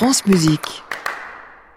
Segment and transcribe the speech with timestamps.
[0.00, 0.82] France Musique.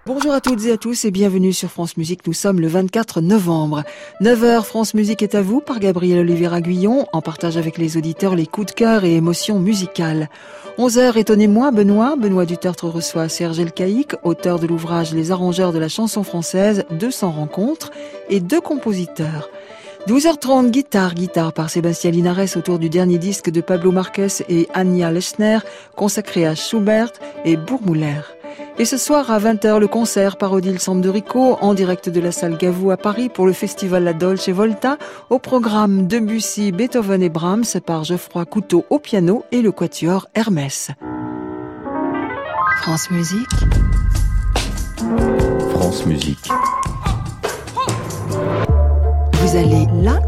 [0.06, 2.26] Bonjour à toutes et à tous et bienvenue sur France Musique.
[2.26, 3.84] Nous sommes le 24 novembre.
[4.22, 8.38] 9h, France Musique est à vous par Gabriel Olivier Guillon en partage avec les auditeurs
[8.38, 10.30] les coups de cœur et émotions musicales.
[10.78, 12.16] 11h, étonnez-moi, Benoît.
[12.16, 17.30] Benoît Dutertre reçoit Serge Elkaïk, auteur de l'ouvrage Les arrangeurs de la chanson française, 200
[17.30, 17.92] rencontres
[18.30, 19.50] et deux compositeurs.
[20.08, 25.12] 12h30, guitare, guitare par Sébastien Linares autour du dernier disque de Pablo Marquez et Anja
[25.12, 25.60] Lechner,
[25.96, 27.14] consacré à Schubert
[27.46, 28.20] et Bourmouler.
[28.78, 32.58] Et ce soir à 20h, le concert par Odile Sanderico en direct de la salle
[32.58, 34.98] Gavou à Paris pour le festival La Dolce Volta
[35.30, 40.92] au programme Debussy, Beethoven et Brahms par Geoffroy Couteau au piano et le quatuor Hermès.
[42.82, 43.48] France Musique.
[45.70, 46.50] France Musique.
[49.54, 50.20] Vous allez là,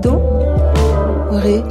[0.00, 0.18] do,
[1.32, 1.62] ré.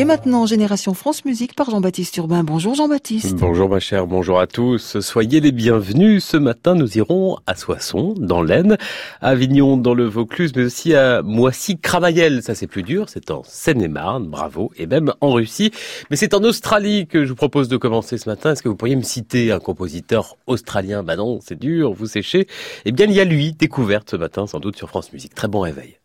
[0.00, 2.44] Et maintenant, Génération France Musique par Jean-Baptiste Urbain.
[2.44, 3.34] Bonjour Jean-Baptiste.
[3.34, 5.00] Bonjour ma chère, bonjour à tous.
[5.00, 6.24] Soyez les bienvenus.
[6.24, 8.76] Ce matin, nous irons à Soissons, dans l'Aisne,
[9.20, 12.44] à Avignon, dans le Vaucluse, mais aussi à Moissy-Cramayel.
[12.44, 13.06] Ça, c'est plus dur.
[13.08, 15.72] C'est en Seine-et-Marne, bravo, et même en Russie.
[16.10, 18.52] Mais c'est en Australie que je vous propose de commencer ce matin.
[18.52, 21.02] Est-ce que vous pourriez me citer un compositeur australien?
[21.02, 22.46] Bah non, c'est dur, vous séchez.
[22.84, 25.34] Eh bien, il y a lui, découverte ce matin, sans doute sur France Musique.
[25.34, 25.97] Très bon réveil.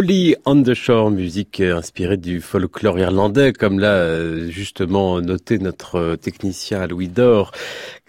[0.00, 6.86] lì on the Shore, musique inspirée du folklore irlandais, comme l'a justement noté notre technicien
[6.86, 7.52] Louis Dor,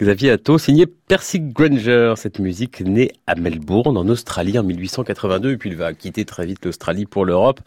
[0.01, 2.13] Xavier Atto, signé Percy Granger.
[2.15, 6.45] Cette musique née à Melbourne, en Australie, en 1882, et puis il va quitter très
[6.45, 7.59] vite l'Australie pour l'Europe.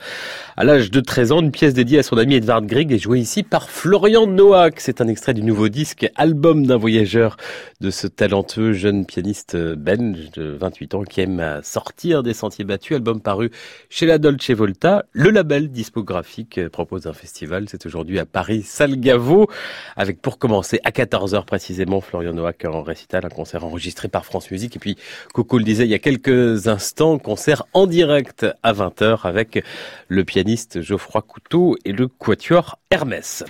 [0.56, 3.20] À l'âge de 13 ans, une pièce dédiée à son ami Edvard Grieg est jouée
[3.20, 4.80] ici par Florian Noack.
[4.80, 7.36] C'est un extrait du nouveau disque, album d'un voyageur
[7.82, 12.96] de ce talentueux jeune pianiste belge de 28 ans qui aime sortir des sentiers battus.
[12.96, 13.50] Album paru
[13.90, 15.06] chez la Dolce Volta.
[15.10, 17.64] Le label discographique propose un festival.
[17.68, 19.48] C'est aujourd'hui à Paris, Salgavo,
[19.96, 24.52] avec pour commencer à 14h précisément Florian Noack en récital, un concert enregistré par France
[24.52, 24.76] Musique.
[24.76, 24.96] Et puis
[25.34, 29.64] Coco le disait il y a quelques instants, concert en direct à 20h avec
[30.06, 33.42] le pianiste Geoffroy Couteau et le quatuor Hermès.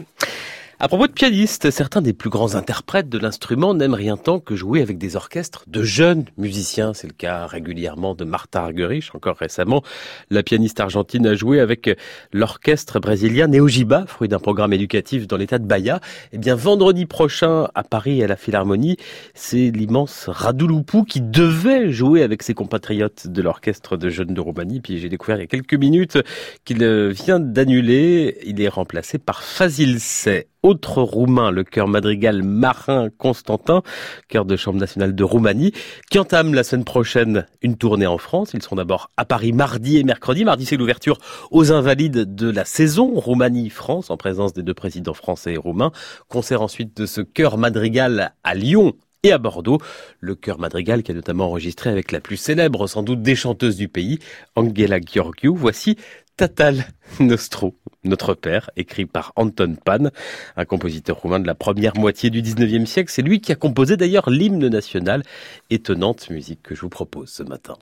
[0.85, 4.57] À propos de pianistes, certains des plus grands interprètes de l'instrument n'aiment rien tant que
[4.57, 6.93] jouer avec des orchestres de jeunes musiciens.
[6.93, 9.15] C'est le cas régulièrement de Martha Argerich.
[9.15, 9.85] Encore récemment,
[10.29, 11.89] la pianiste argentine a joué avec
[12.33, 16.01] l'orchestre brésilien Neojiba, fruit d'un programme éducatif dans l'état de Bahia.
[16.33, 18.97] Eh bien, vendredi prochain, à Paris, à la Philharmonie,
[19.35, 24.81] c'est l'immense Radouloupou qui devait jouer avec ses compatriotes de l'orchestre de jeunes de Roumanie.
[24.81, 26.19] Puis j'ai découvert il y a quelques minutes
[26.65, 28.39] qu'il vient d'annuler.
[28.45, 33.83] Il est remplacé par Fazil Say autre roumain, le chœur madrigal Marin Constantin,
[34.29, 35.73] chœur de Chambre nationale de Roumanie,
[36.11, 38.53] qui entame la semaine prochaine une tournée en France.
[38.55, 40.45] Ils sont d'abord à Paris mardi et mercredi.
[40.45, 41.19] Mardi, c'est l'ouverture
[41.51, 45.93] aux Invalides de la saison Roumanie-France, en présence des deux présidents français et roumains.
[46.29, 49.79] Concert ensuite de ce chœur madrigal à Lyon et à Bordeaux.
[50.21, 53.77] Le chœur madrigal qui a notamment enregistré avec la plus célèbre, sans doute, des chanteuses
[53.77, 54.19] du pays,
[54.57, 55.55] Angela Gheorghiu.
[55.55, 55.97] Voici
[56.43, 56.87] Tatal
[57.21, 60.09] Nostro, notre père, écrit par Anton Pan,
[60.57, 63.13] un compositeur roumain de la première moitié du 19e siècle.
[63.13, 65.23] C'est lui qui a composé d'ailleurs l'hymne national.
[65.71, 67.77] Étonnante musique que je vous propose ce matin.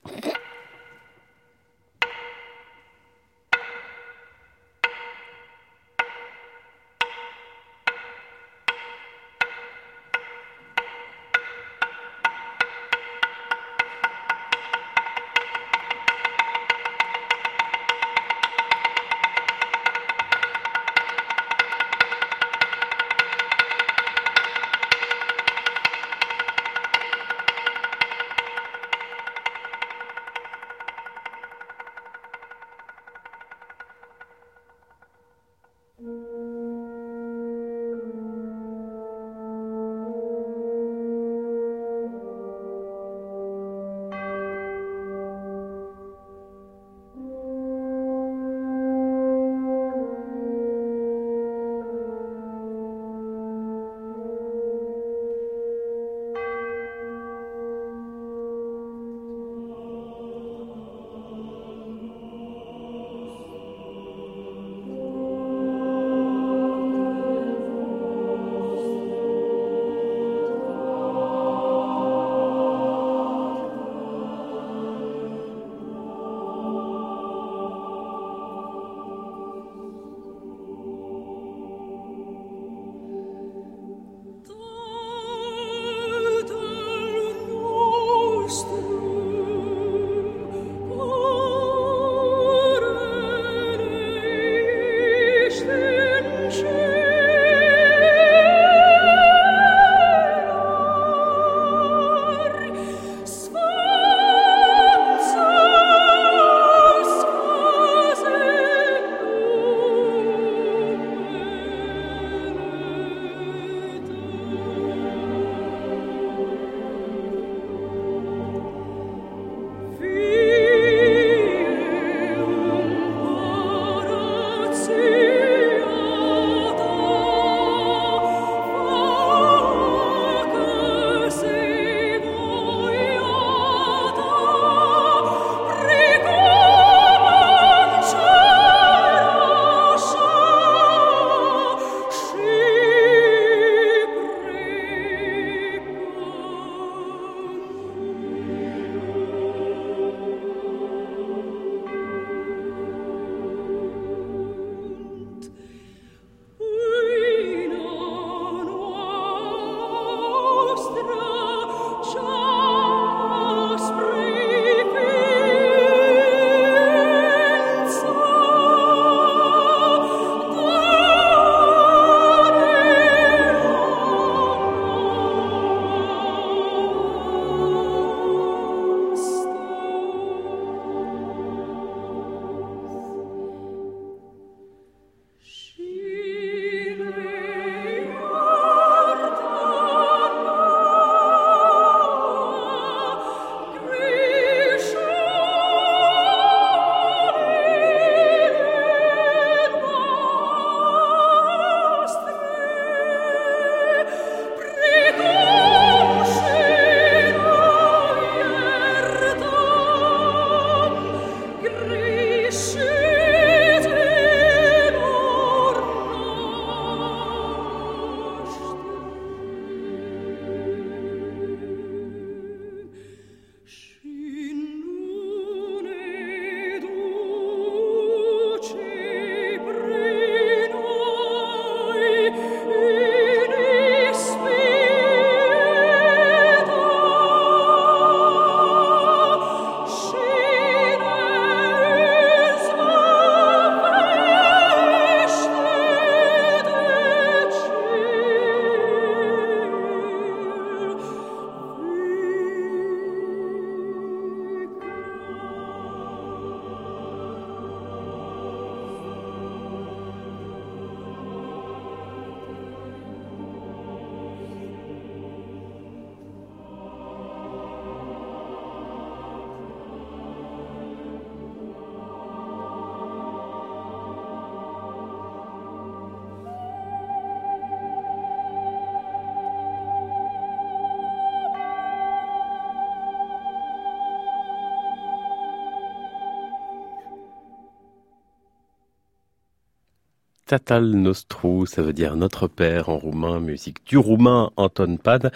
[290.51, 295.31] Tatal Nostru, ça veut dire notre père en roumain, musique du roumain Anton Pad,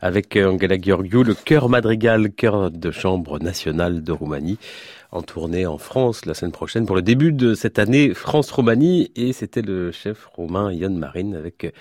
[0.00, 4.58] avec Angela Gheorghiu, le chœur madrigal, chœur de chambre national de Roumanie,
[5.10, 9.32] en tournée en France la semaine prochaine pour le début de cette année France-Roumanie, et
[9.32, 11.74] c'était le chef roumain Yann Marine avec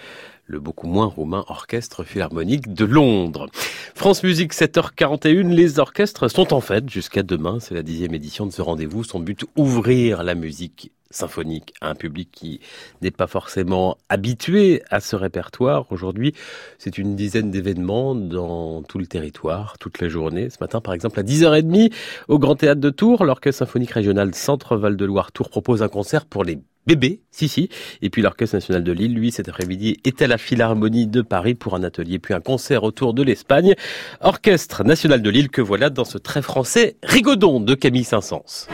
[0.48, 3.46] le beaucoup moins roumain Orchestre Philharmonique de Londres.
[3.94, 8.52] France Musique 7h41, les orchestres sont en fête jusqu'à demain, c'est la dixième édition de
[8.52, 9.04] ce rendez-vous.
[9.04, 12.60] Son but, ouvrir la musique symphonique à un public qui
[13.02, 15.92] n'est pas forcément habitué à ce répertoire.
[15.92, 16.34] Aujourd'hui,
[16.78, 20.50] c'est une dizaine d'événements dans tout le territoire, toute la journée.
[20.50, 21.92] Ce matin, par exemple, à 10h30,
[22.28, 26.26] au Grand Théâtre de Tours, l'Orchestre Symphonique Régional Centre-Val de Loire Tours propose un concert
[26.26, 27.70] pour les bébés, si si.
[28.02, 31.56] Et puis l'Orchestre National de Lille, lui, cet après-midi, est à la Philharmonie de Paris
[31.56, 33.76] pour un atelier, puis un concert autour de l'Espagne.
[34.22, 38.68] Orchestre National de Lille que voilà dans ce très français Rigodon de Camille Saint-Saëns.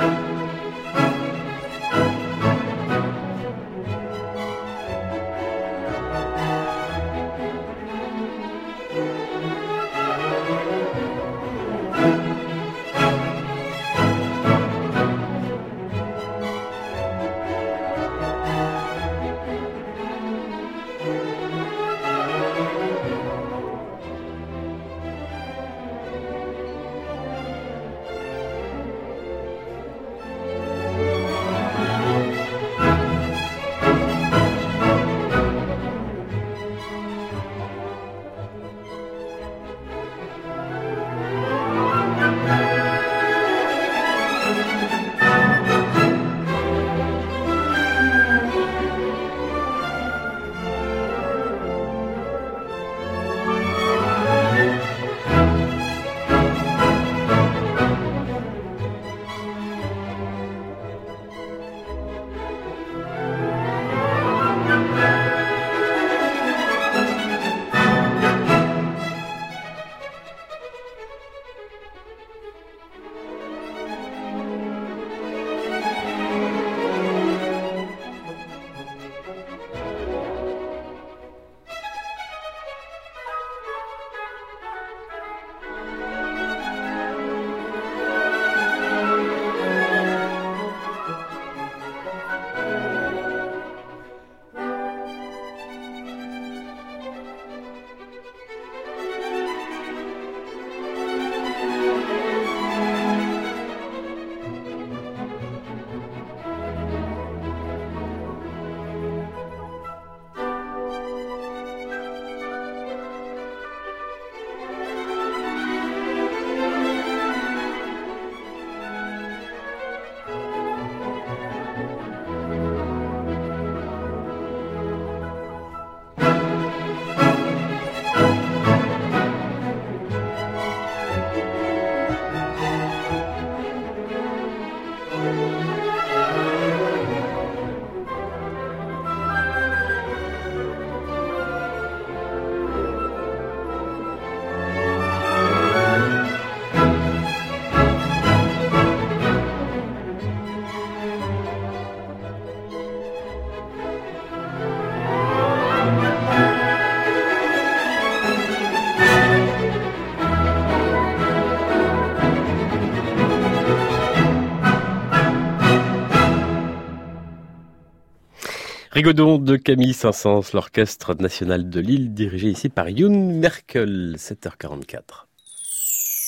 [168.95, 175.25] Rigodon de Camille Saint-Saëns, l'Orchestre National de Lille, dirigé ici par Youn Merkel, 7h44.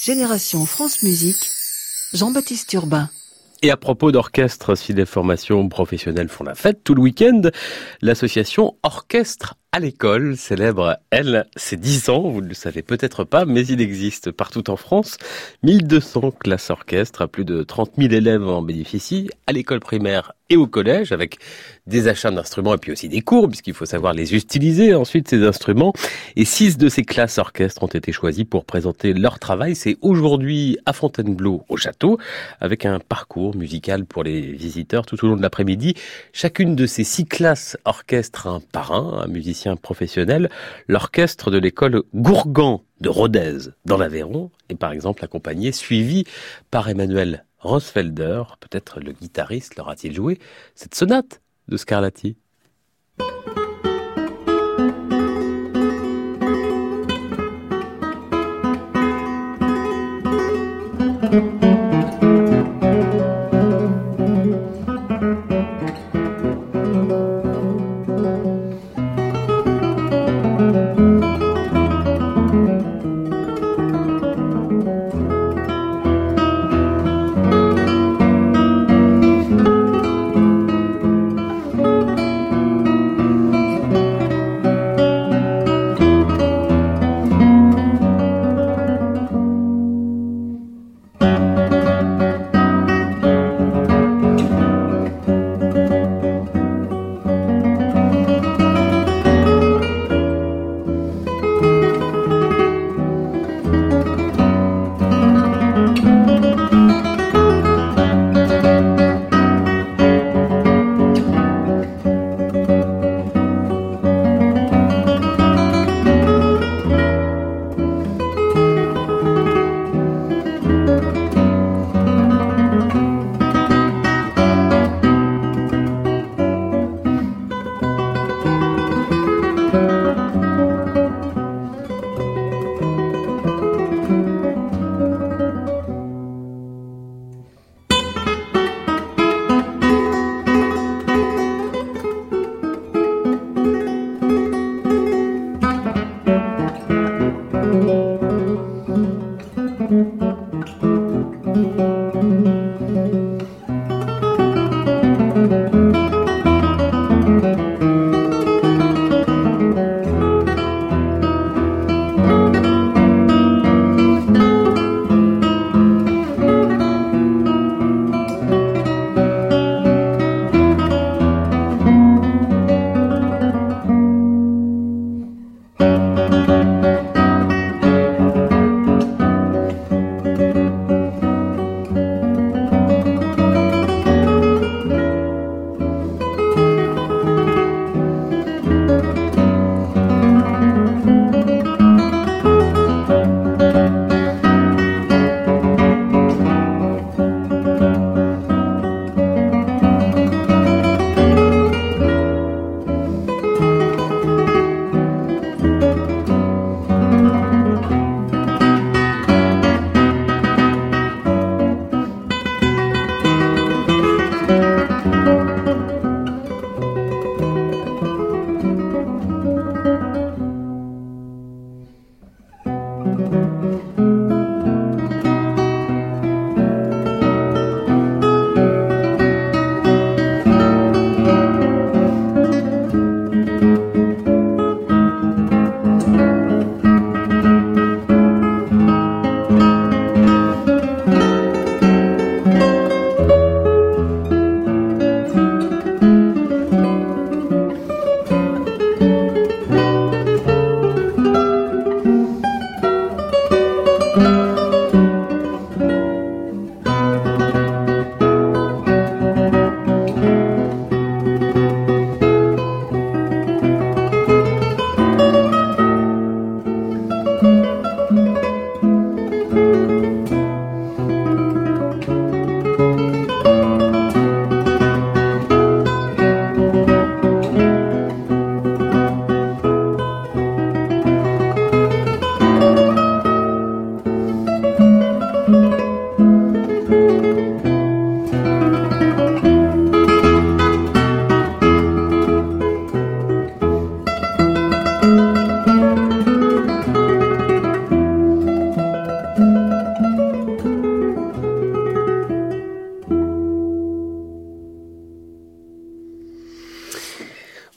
[0.04, 1.50] Génération France Musique,
[2.12, 3.10] Jean-Baptiste Urbain.
[3.62, 7.44] Et à propos d'orchestre, si les formations professionnelles font la fête tout le week-end,
[8.02, 13.46] l'association Orchestre à l'école célèbre, elle, ses 10 ans, vous ne le savez peut-être pas,
[13.46, 15.18] mais il existe partout en France
[15.64, 20.68] 1200 classes orchestres, plus de 30 000 élèves en bénéficient, à l'école primaire et au
[20.68, 21.38] collège, avec
[21.88, 25.44] des achats d'instruments et puis aussi des cours, puisqu'il faut savoir les utiliser ensuite, ces
[25.44, 25.94] instruments.
[26.36, 29.75] Et six de ces classes orchestres ont été choisies pour présenter leur travail.
[29.75, 32.18] C'est aujourd'hui à Fontainebleau, au château,
[32.60, 35.96] avec un parcours musical pour les visiteurs tout au long de l'après-midi.
[36.34, 40.50] Chacune de ces six classes orchestres un parrain, un musicien professionnel.
[40.88, 46.24] L'orchestre de l'école Gourgan de Rodez, dans l'Aveyron, est par exemple accompagné, suivi
[46.72, 50.40] par Emmanuel Rosfelder, peut-être le guitariste, leur a-t-il joué
[50.74, 52.38] cette sonate de Scarlatti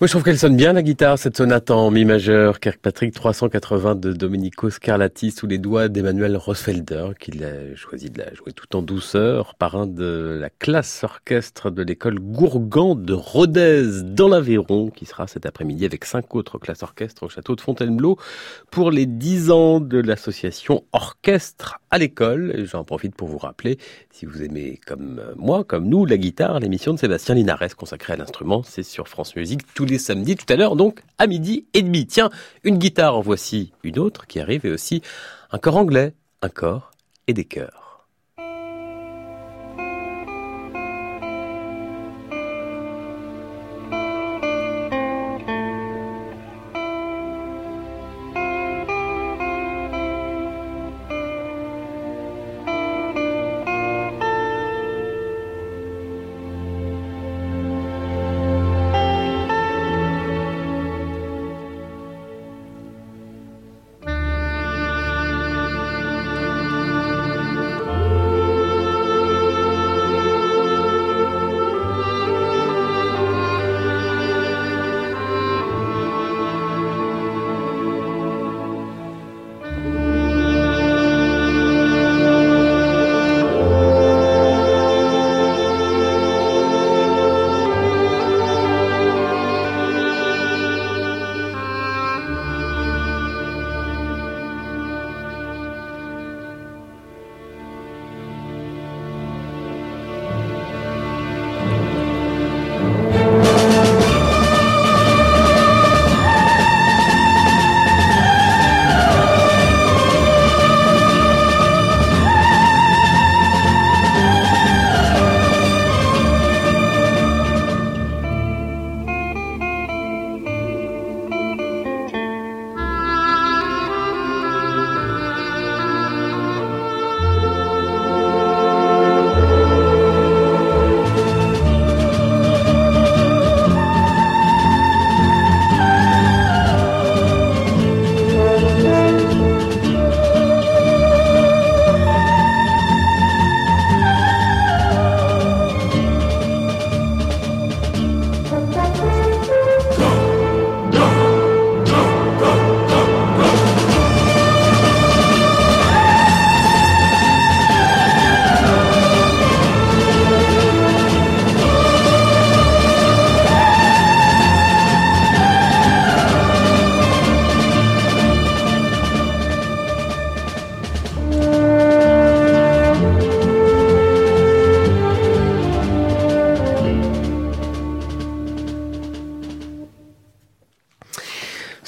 [0.00, 3.96] Moi, je trouve qu'elle sonne bien, la guitare, cette sonate en mi majeur, Kirkpatrick 380
[3.96, 8.74] de Domenico Scarlatti sous les doigts d'Emmanuel Rosfelder, qu'il a choisi de la jouer tout
[8.76, 15.04] en douceur, parrain de la classe orchestre de l'école Gourgan de Rodez, dans l'Aveyron, qui
[15.04, 18.16] sera cet après-midi avec cinq autres classes orchestres au château de Fontainebleau
[18.70, 22.66] pour les dix ans de l'association Orchestre à l'école.
[22.66, 23.78] J'en profite pour vous rappeler,
[24.10, 28.16] si vous aimez comme moi, comme nous, la guitare, l'émission de Sébastien Linares consacrée à
[28.16, 31.82] l'instrument, c'est sur France Musique tous les samedis tout à l'heure, donc à midi et
[31.82, 32.06] demi.
[32.06, 32.30] Tiens,
[32.64, 35.02] une guitare, en voici une autre qui arrive et aussi
[35.50, 36.92] un corps anglais, un corps
[37.26, 37.79] et des chœurs.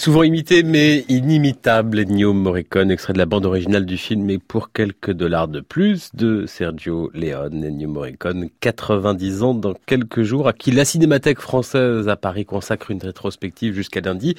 [0.03, 4.73] Souvent imité mais inimitable, Ennio Morricone, extrait de la bande originale du film et pour
[4.73, 10.55] quelques dollars de plus de Sergio Leone, Ennio Morricone, 90 ans dans quelques jours, à
[10.55, 14.35] qui la Cinémathèque française à Paris consacre une rétrospective jusqu'à lundi.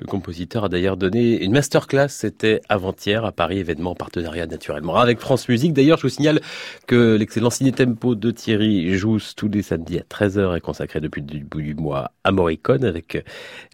[0.00, 4.96] Le compositeur a d'ailleurs donné une masterclass, c'était avant-hier à Paris, événement en partenariat naturellement
[4.96, 5.74] avec France Musique.
[5.74, 6.40] D'ailleurs, je vous signale
[6.88, 11.20] que l'excellent ciné tempo de Thierry Jousse tous les samedis à 13h est consacré depuis
[11.20, 13.24] le début du mois à Morricone avec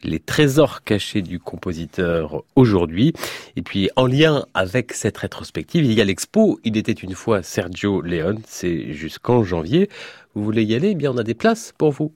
[0.05, 3.12] les trésors cachés du compositeur aujourd'hui.
[3.55, 7.45] Et puis en lien avec cette rétrospective, il y a l'expo Il était une fois
[7.45, 9.88] Sergio Leone, c'est jusqu'en janvier.
[10.35, 12.12] Vous voulez y aller Eh bien on a des places pour vous.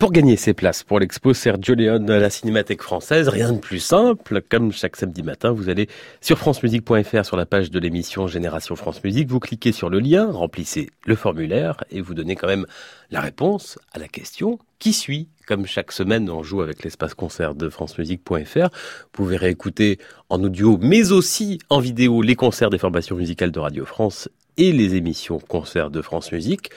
[0.00, 3.80] Pour gagner ces places pour l'expo Sergio Leone à la Cinémathèque française, rien de plus
[3.80, 4.40] simple.
[4.48, 5.90] Comme chaque samedi matin, vous allez
[6.22, 10.32] sur francemusique.fr sur la page de l'émission Génération France Musique, vous cliquez sur le lien,
[10.32, 12.64] remplissez le formulaire et vous donnez quand même
[13.10, 15.28] la réponse à la question qui suit.
[15.46, 18.70] Comme chaque semaine, on joue avec l'espace concert de francemusique.fr.
[18.70, 19.98] Vous pouvez réécouter
[20.30, 24.72] en audio, mais aussi en vidéo, les concerts des formations musicales de Radio France et
[24.72, 26.70] les émissions concerts de France Musique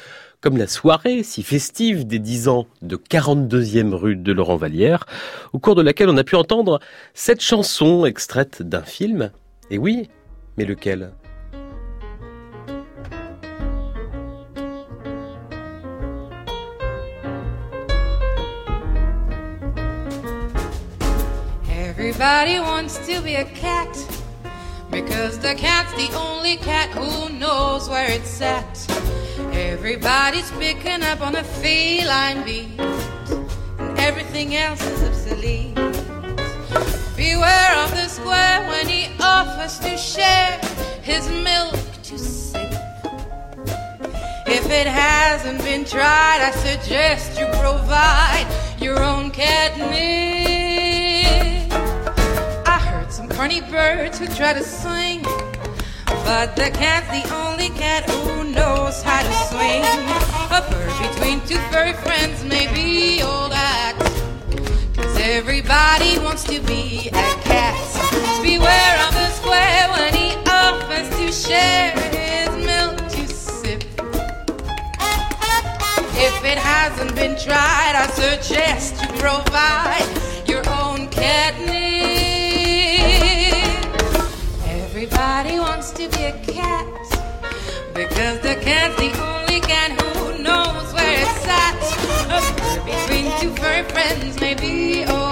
[0.43, 5.05] comme la soirée si festive des 10 ans de 42e rue de Laurent Vallière,
[5.53, 6.81] au cours de laquelle on a pu entendre
[7.13, 9.31] cette chanson extraite d'un film.
[9.71, 10.09] Et oui,
[10.57, 11.13] mais lequel?
[21.69, 24.22] Everybody wants to be a cat
[24.93, 28.77] because the cat's the only cat who knows where it's at.
[29.51, 35.73] Everybody's picking up on a feline beat, and everything else is obsolete.
[37.17, 40.59] Beware of the square when he offers to share
[41.01, 42.71] his milk to sip.
[44.45, 48.45] If it hasn't been tried, I suggest you provide
[48.79, 50.32] your own catnip.
[53.43, 55.21] Funny birds who try to sing,
[56.23, 59.83] but the cat's the only cat who knows how to swing.
[60.57, 63.99] A bird between two furry friends may be all that.
[64.95, 67.75] Cause everybody wants to be a cat.
[68.41, 73.83] Beware of the square when he offers to share his milk to sip.
[76.15, 80.32] If it hasn't been tried, I suggest you provide
[85.15, 86.87] Everybody wants to be a cat
[87.93, 91.77] because the cat's the only cat who knows where it's at.
[92.83, 95.22] Between two furry friends may be oh.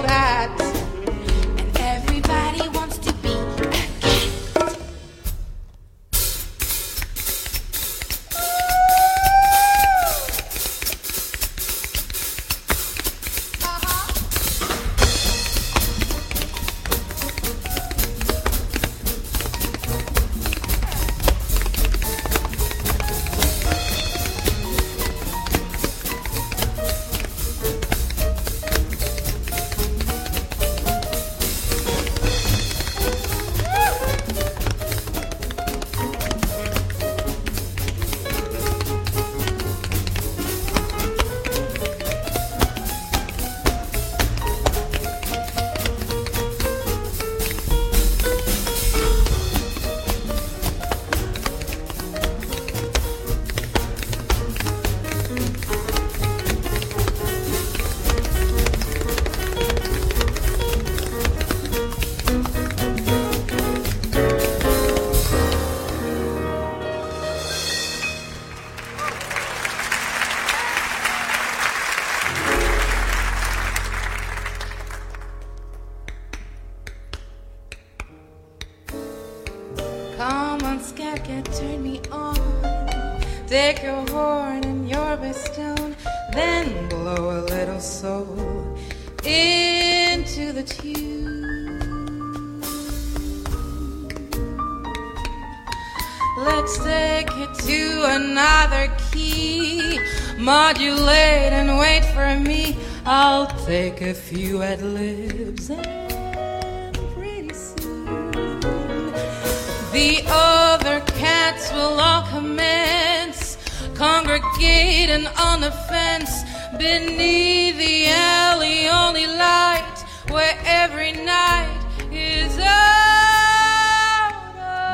[110.02, 113.56] The other cats will all commence.
[113.94, 116.42] Congregating on the fence.
[116.76, 121.81] Beneath the alley only light where every night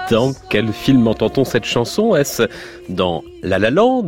[0.10, 2.16] Dans quel film entend-on cette chanson?
[2.16, 2.44] Est-ce
[2.88, 4.04] dans La La dans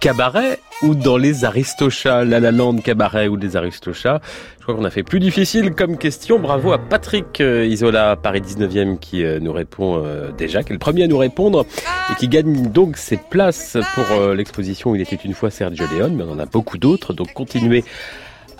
[0.00, 2.24] Cabaret ou dans Les Aristochats?
[2.24, 2.52] La La
[2.82, 4.22] Cabaret ou Les Aristochats?
[4.58, 6.38] Je crois qu'on a fait plus difficile comme question.
[6.38, 10.74] Bravo à Patrick euh, Isola, Paris 19e, qui euh, nous répond euh, déjà, qui est
[10.74, 11.66] le premier à nous répondre
[12.10, 16.24] et qui gagne donc ses places pour l'exposition Il était une fois Sergio Leone, mais
[16.24, 17.84] on en a beaucoup d'autres, donc continuez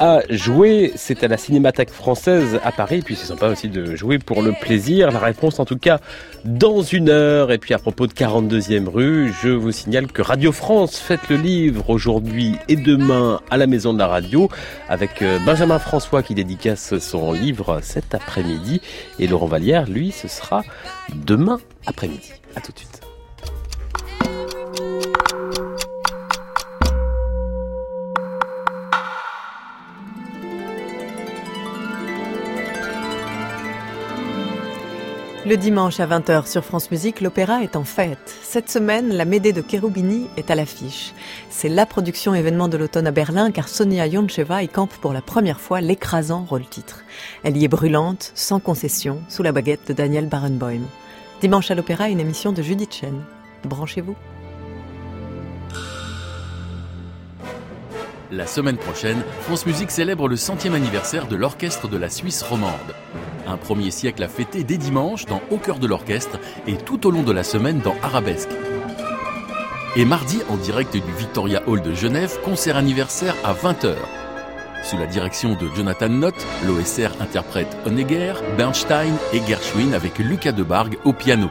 [0.01, 0.93] à jouer.
[0.97, 2.97] C'est à la Cinémathèque française à Paris.
[2.97, 5.13] Et puis c'est sympa aussi de jouer pour le plaisir.
[5.13, 6.01] La réponse en tout cas
[6.45, 7.53] dans une heure.
[7.53, 11.37] Et puis à propos de 42e rue, je vous signale que Radio France fête le
[11.37, 14.49] livre aujourd'hui et demain à la Maison de la Radio
[14.89, 18.81] avec euh, Benjamin François qui dédicace son livre cet après-midi.
[19.19, 20.65] Et Laurent Vallière, lui, ce sera
[21.15, 22.33] demain après-midi.
[22.57, 23.00] À tout de suite.
[35.51, 38.37] Le dimanche à 20h sur France Musique, l'opéra est en fête.
[38.45, 41.13] Cette semaine, la Médée de Cherubini est à l'affiche.
[41.49, 45.23] C'est la production événement de l'automne à Berlin car Sonia Yoncheva y campe pour la
[45.23, 47.03] première fois l'écrasant rôle-titre.
[47.43, 50.83] Elle y est brûlante, sans concession, sous la baguette de Daniel Barenboim.
[51.41, 53.21] Dimanche à l'opéra, une émission de Judith Chen.
[53.65, 54.15] Branchez-vous.
[58.33, 62.95] La semaine prochaine, France Musique célèbre le centième anniversaire de l'Orchestre de la Suisse romande.
[63.49, 66.39] Un premier siècle à fêter dès dimanche dans Au cœur de l'orchestre
[66.69, 68.51] et tout au long de la semaine dans Arabesque.
[69.97, 73.97] Et mardi, en direct du Victoria Hall de Genève, concert anniversaire à 20h.
[74.85, 80.99] Sous la direction de Jonathan Nott, l'OSR interprète Honegger, Bernstein et Gershwin avec Lucas Debargue
[81.05, 81.51] au piano.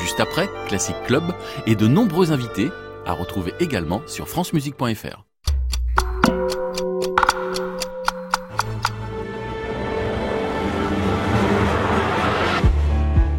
[0.00, 1.24] Juste après, Classic Club
[1.66, 2.70] et de nombreux invités
[3.06, 5.24] à retrouver également sur francemusique.fr.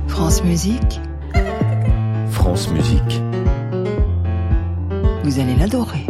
[0.07, 0.99] France Musique,
[2.29, 3.21] France Musique.
[5.23, 6.05] vous allez l'adorer.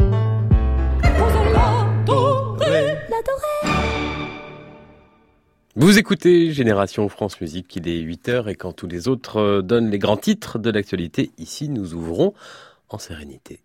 [5.76, 9.90] Vous écoutez Génération France Musique, il est 8h et quand tous les autres euh, donnent
[9.90, 12.34] les grands titres de l'actualité, ici nous ouvrons
[12.94, 13.64] en sérénité.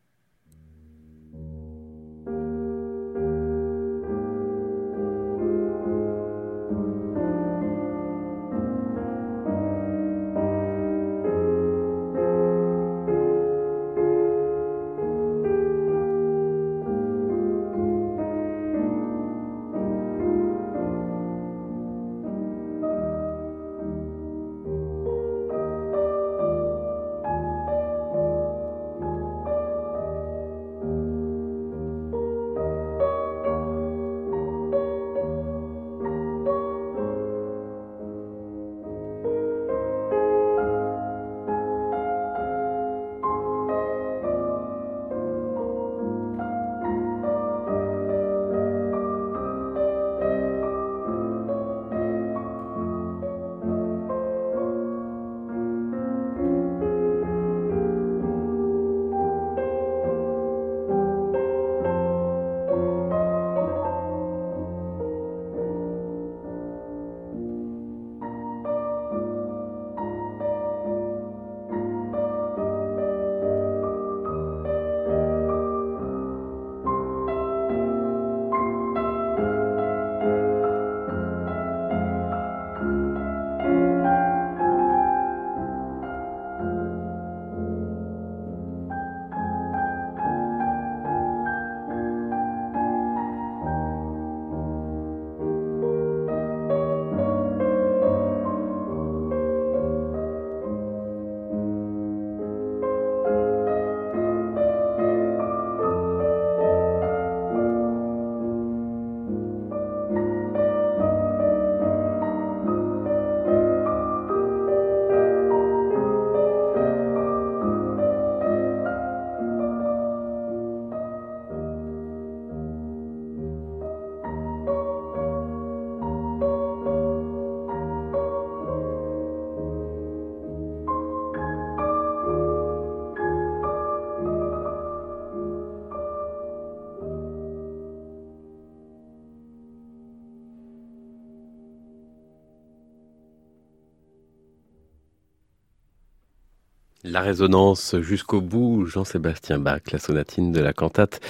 [147.08, 151.20] La résonance jusqu'au bout, Jean-Sébastien Bach, la sonatine de la cantate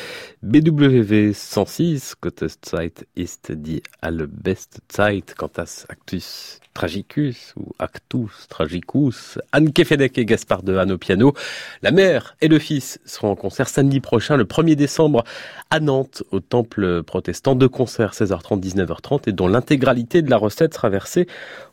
[0.43, 9.73] BWV 106, Gottes Zeit ist die allerbeste Zeit, Cantas Actus Tragicus ou Actus Tragicus, Anne
[9.73, 11.33] Kefedek et Gaspard de Hahn au piano.
[11.81, 15.25] La mère et le fils seront en concert samedi prochain, le 1er décembre,
[15.71, 17.55] à Nantes, au temple protestant.
[17.55, 21.27] Deux concerts, 16h30, 19h30, et dont l'intégralité de la recette sera versée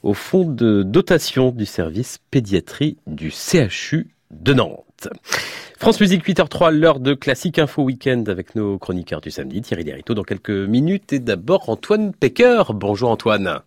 [0.03, 5.09] au fonds de dotation du service pédiatrie du CHU de Nantes.
[5.77, 10.13] France Musique 8h03, l'heure de classique info week-end avec nos chroniqueurs du samedi, Thierry Derito
[10.13, 12.63] dans quelques minutes et d'abord Antoine Pecker.
[12.73, 13.59] Bonjour Antoine.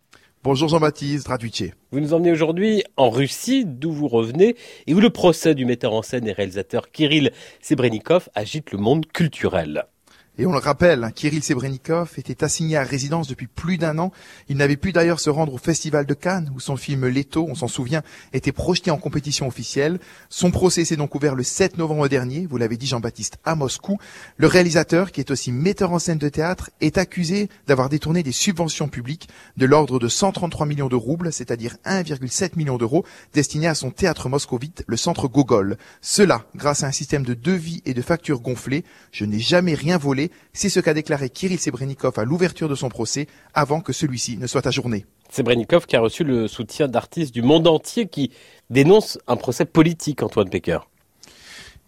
[0.46, 1.74] Bonjour Jean-Baptiste, Radouiché.
[1.90, 4.54] Vous nous emmenez aujourd'hui en Russie, d'où vous revenez,
[4.86, 9.06] et où le procès du metteur en scène et réalisateur Kirill Sebrenikov agite le monde
[9.06, 9.86] culturel.
[10.38, 14.12] Et on le rappelle, hein, Kirill Sebrenikov était assigné à résidence depuis plus d'un an.
[14.50, 17.54] Il n'avait pu d'ailleurs se rendre au Festival de Cannes, où son film Leto, on
[17.54, 18.02] s'en souvient,
[18.34, 19.98] était projeté en compétition officielle.
[20.28, 23.96] Son procès s'est donc ouvert le 7 novembre dernier, vous l'avez dit Jean-Baptiste, à Moscou.
[24.36, 28.32] Le réalisateur, qui est aussi metteur en scène de théâtre, est accusé d'avoir détourné des
[28.32, 33.74] subventions publiques de l'ordre de 133 millions de roubles, c'est-à-dire 1,7 million d'euros, destinés à
[33.74, 35.78] son théâtre moscovite, le centre Gogol.
[36.02, 38.84] Cela, grâce à un système de devis et de factures gonflées.
[39.12, 42.88] Je n'ai jamais rien volé c'est ce qu'a déclaré Kirill Sebrenikov à l'ouverture de son
[42.88, 45.06] procès avant que celui-ci ne soit ajourné.
[45.30, 48.30] Sebrenikov qui a reçu le soutien d'artistes du monde entier qui
[48.70, 50.78] dénoncent un procès politique, Antoine Pecker.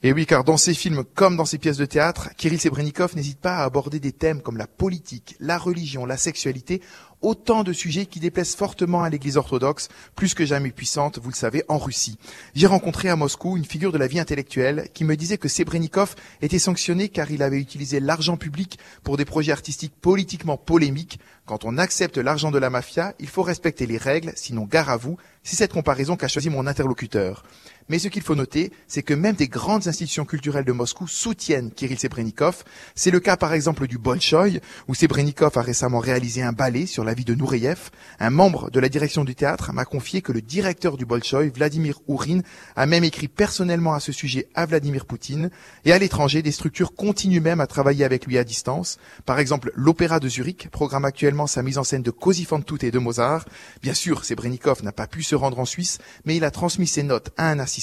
[0.04, 3.40] Et oui, car dans ses films comme dans ses pièces de théâtre, Kirill Sebrenikov n'hésite
[3.40, 6.80] pas à aborder des thèmes comme la politique, la religion, la sexualité,
[7.20, 11.34] autant de sujets qui déplaisent fortement à l'Église orthodoxe, plus que jamais puissante, vous le
[11.34, 12.16] savez, en Russie.
[12.54, 16.14] J'ai rencontré à Moscou une figure de la vie intellectuelle qui me disait que Sebrenikov
[16.42, 21.18] était sanctionné car il avait utilisé l'argent public pour des projets artistiques politiquement polémiques.
[21.44, 24.96] Quand on accepte l'argent de la mafia, il faut respecter les règles, sinon gare à
[24.96, 25.16] vous.
[25.42, 27.42] C'est cette comparaison qu'a choisi mon interlocuteur.
[27.88, 31.70] Mais ce qu'il faut noter, c'est que même des grandes institutions culturelles de Moscou soutiennent
[31.70, 32.64] Kirill Sebrenikov.
[32.94, 37.04] C'est le cas par exemple du Bolchoï, où Sebrenikov a récemment réalisé un ballet sur
[37.04, 37.90] la vie de Nureyev.
[38.20, 42.00] Un membre de la direction du théâtre m'a confié que le directeur du Bolchoï, Vladimir
[42.08, 42.40] Ourin,
[42.76, 45.50] a même écrit personnellement à ce sujet à Vladimir Poutine.
[45.84, 48.98] Et à l'étranger, des structures continuent même à travailler avec lui à distance.
[49.24, 52.84] Par exemple, l'Opéra de Zurich programme actuellement sa mise en scène de Così fan tutte
[52.84, 53.46] et de Mozart.
[53.82, 57.02] Bien sûr, Sebrenikov n'a pas pu se rendre en Suisse, mais il a transmis ses
[57.02, 57.77] notes à un assistant,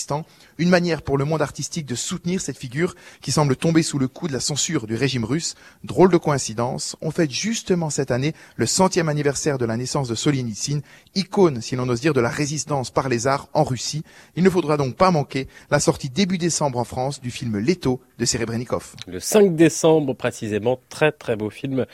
[0.58, 4.08] une manière pour le monde artistique de soutenir cette figure qui semble tomber sous le
[4.08, 5.56] coup de la censure du régime russe.
[5.84, 10.16] Drôle de coïncidence, on fête justement cette année le centième anniversaire de la naissance de
[10.16, 10.82] Solzhenitsyn,
[11.16, 14.04] icône, si l'on ose dire, de la résistance par les arts en Russie.
[14.36, 18.02] Il ne faudra donc pas manquer la sortie début décembre en France du film Leto
[18.18, 18.96] de Serebrennikov.
[19.08, 21.86] Le 5 décembre précisément, très très beau film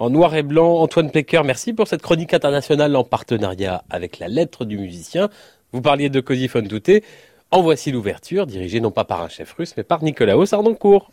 [0.00, 0.80] en noir et blanc.
[0.80, 5.28] Antoine Pecker, merci pour cette chronique internationale en partenariat avec la lettre du musicien.
[5.72, 7.04] Vous parliez de Cosi Fontouté.
[7.52, 11.10] En voici l'ouverture, dirigée non pas par un chef russe, mais par Nicolas Sardoncourt.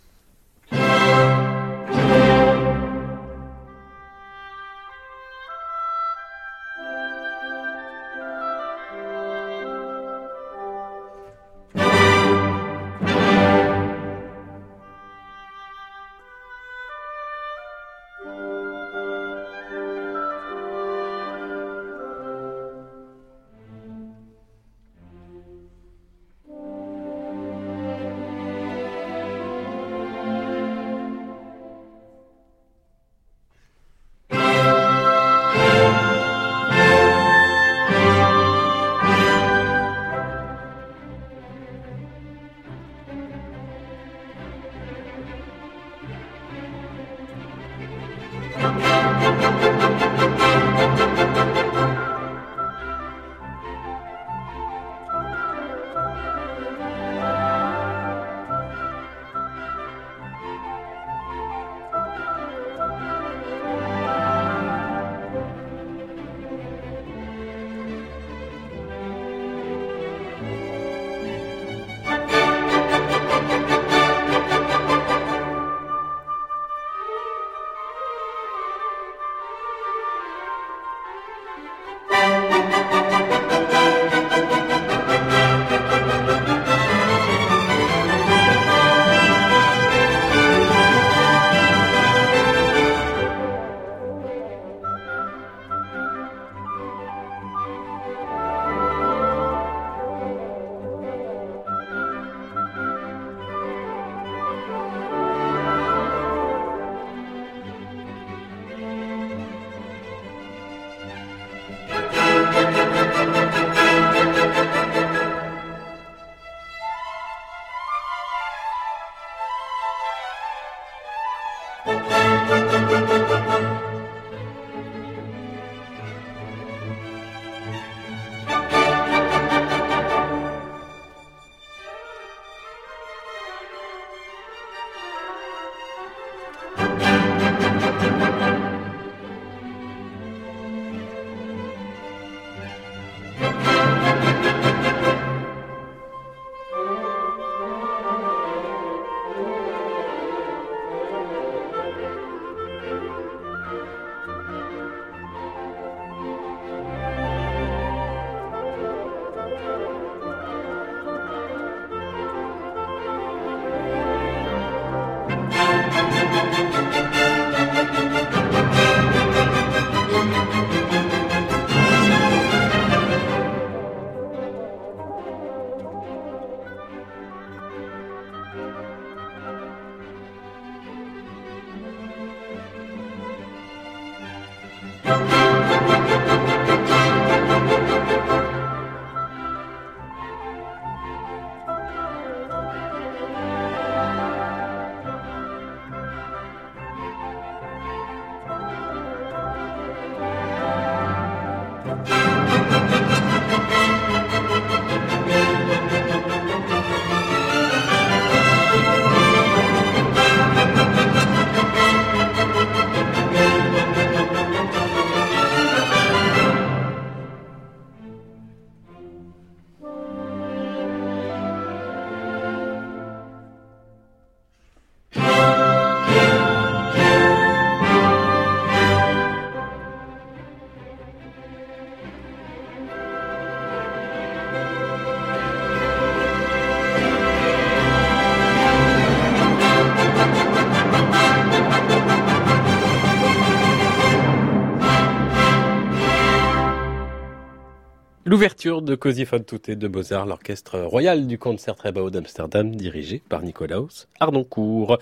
[248.37, 254.07] L'ouverture de Così fan tutte de Mozart, l'orchestre royal du Concertgebouw d'Amsterdam, dirigé par Nicolaus
[254.19, 254.99] Arnoncourt.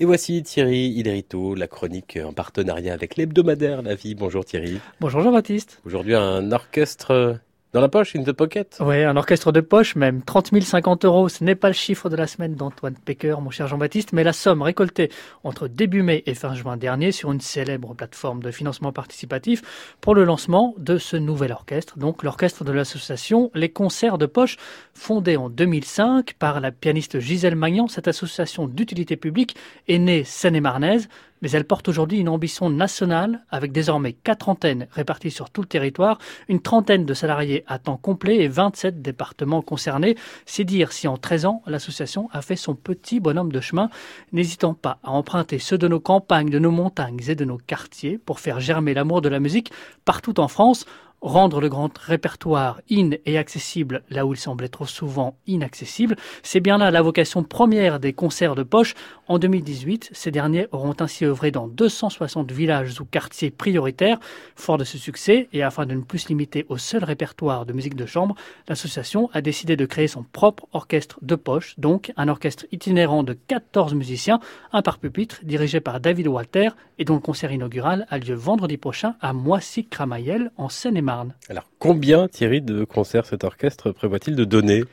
[0.00, 4.16] Et voici Thierry Iderito, la chronique en partenariat avec l'hebdomadaire La Vie.
[4.16, 4.80] Bonjour Thierry.
[4.98, 5.80] Bonjour Jean-Baptiste.
[5.86, 7.38] Aujourd'hui un orchestre
[7.72, 11.30] dans la poche, in the pocket Oui, un orchestre de poche, même 30 050 euros.
[11.30, 14.34] Ce n'est pas le chiffre de la semaine d'Antoine Pecker, mon cher Jean-Baptiste, mais la
[14.34, 15.10] somme récoltée
[15.42, 19.62] entre début mai et fin juin dernier sur une célèbre plateforme de financement participatif
[20.02, 24.58] pour le lancement de ce nouvel orchestre, donc l'orchestre de l'association Les Concerts de Poche,
[24.92, 27.88] fondée en 2005 par la pianiste Gisèle Magnan.
[27.88, 29.56] Cette association d'utilité publique
[29.88, 31.08] est née seine-et-marnaise
[31.42, 35.66] mais elle porte aujourd'hui une ambition nationale avec désormais quatre antennes réparties sur tout le
[35.66, 36.18] territoire,
[36.48, 40.16] une trentaine de salariés à temps complet et 27 départements concernés.
[40.46, 43.90] C'est dire si en 13 ans, l'association a fait son petit bonhomme de chemin,
[44.32, 48.18] n'hésitant pas à emprunter ceux de nos campagnes, de nos montagnes et de nos quartiers
[48.18, 49.72] pour faire germer l'amour de la musique
[50.04, 50.86] partout en France
[51.22, 56.60] rendre le grand répertoire in et accessible là où il semblait trop souvent inaccessible, c'est
[56.60, 58.94] bien là la vocation première des concerts de poche.
[59.28, 64.18] En 2018, ces derniers auront ainsi œuvré dans 260 villages ou quartiers prioritaires.
[64.56, 67.72] Fort de ce succès, et afin de ne plus se limiter au seul répertoire de
[67.72, 68.34] musique de chambre,
[68.68, 73.34] l'association a décidé de créer son propre orchestre de poche, donc un orchestre itinérant de
[73.34, 74.40] 14 musiciens,
[74.72, 78.76] un par pupitre, dirigé par David Walter, et dont le concert inaugural a lieu vendredi
[78.76, 81.11] prochain à Moissy-Cramayel, en Seine-et-Marne.
[81.48, 84.84] Alors combien, Thierry, de concerts cet orchestre prévoit-il de donner?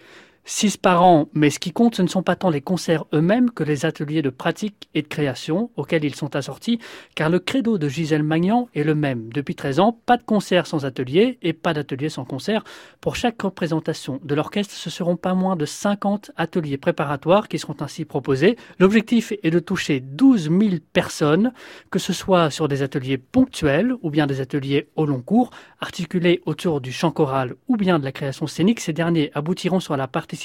[0.51, 3.51] Six par an, mais ce qui compte, ce ne sont pas tant les concerts eux-mêmes
[3.51, 6.79] que les ateliers de pratique et de création auxquels ils sont assortis,
[7.13, 9.31] car le credo de Gisèle Magnan est le même.
[9.31, 12.63] Depuis 13 ans, pas de concert sans atelier et pas d'atelier sans concert.
[12.99, 17.77] Pour chaque représentation de l'orchestre, ce seront pas moins de 50 ateliers préparatoires qui seront
[17.79, 18.57] ainsi proposés.
[18.79, 20.61] L'objectif est de toucher 12 000
[20.93, 21.53] personnes,
[21.91, 26.41] que ce soit sur des ateliers ponctuels ou bien des ateliers au long cours, articulés
[26.47, 28.79] autour du chant choral ou bien de la création scénique.
[28.79, 30.38] Ces derniers aboutiront sur la partie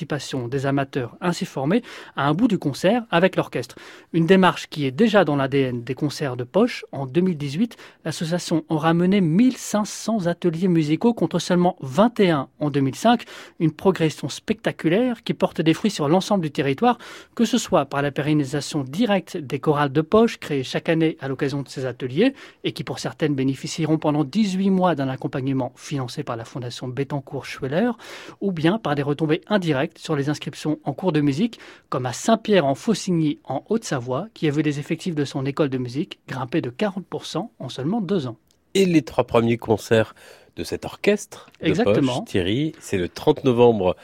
[0.50, 1.82] des amateurs ainsi formés
[2.16, 3.76] à un bout du concert avec l'orchestre.
[4.12, 6.84] Une démarche qui est déjà dans l'ADN des concerts de poche.
[6.92, 13.22] En 2018, l'association aura mené 1500 ateliers musicaux contre seulement 21 en 2005.
[13.60, 16.98] Une progression spectaculaire qui porte des fruits sur l'ensemble du territoire,
[17.34, 21.28] que ce soit par la pérennisation directe des chorales de poche créées chaque année à
[21.28, 22.34] l'occasion de ces ateliers
[22.64, 27.92] et qui pour certaines bénéficieront pendant 18 mois d'un accompagnement financé par la Fondation Bettencourt-Schweller,
[28.40, 31.58] ou bien par des retombées indirectes sur les inscriptions en cours de musique,
[31.88, 35.68] comme à Saint-Pierre en Faucigny en Haute-Savoie, qui a vu les effectifs de son école
[35.68, 38.36] de musique grimper de 40% en seulement deux ans.
[38.74, 40.14] Et les trois premiers concerts
[40.56, 42.20] de cet orchestre de Exactement.
[42.20, 43.96] Poche, Thierry, c'est le 30 novembre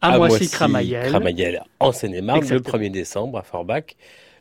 [0.00, 2.78] à, Moissy-Cramayel, Cramayel, en Seine-et-Marne, le Exactement.
[2.78, 3.96] 1er décembre à Forbach,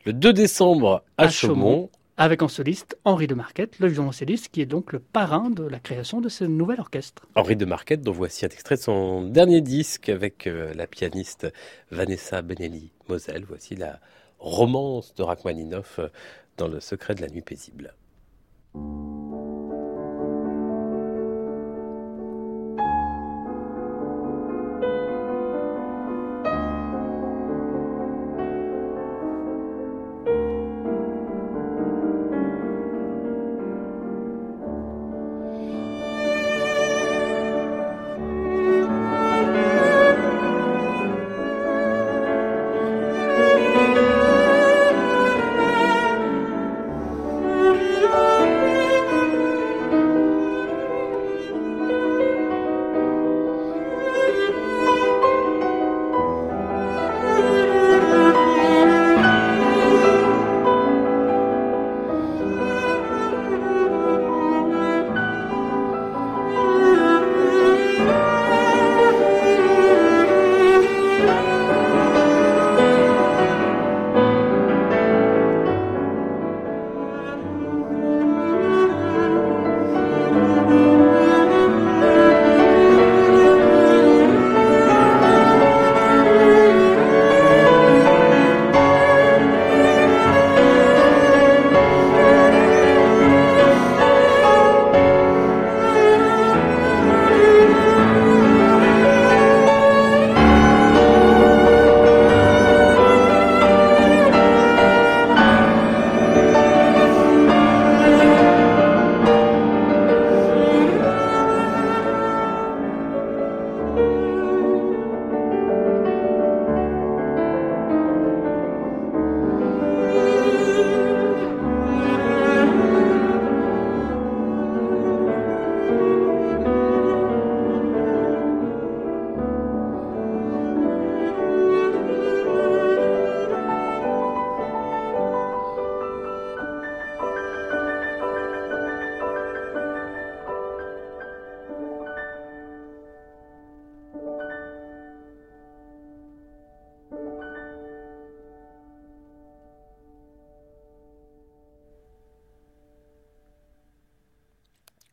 [0.05, 1.89] le 2 décembre à, À Chaumont, Chaumont.
[2.17, 5.79] Avec en soliste Henri de Marquette, le violoncelliste, qui est donc le parrain de la
[5.79, 7.27] création de ce nouvel orchestre.
[7.35, 11.51] Henri de Marquette, dont voici un extrait de son dernier disque avec euh, la pianiste
[11.91, 13.45] Vanessa Benelli Moselle.
[13.47, 13.99] Voici la
[14.39, 16.07] romance de Rachmaninoff euh,
[16.57, 17.93] dans Le secret de la nuit paisible.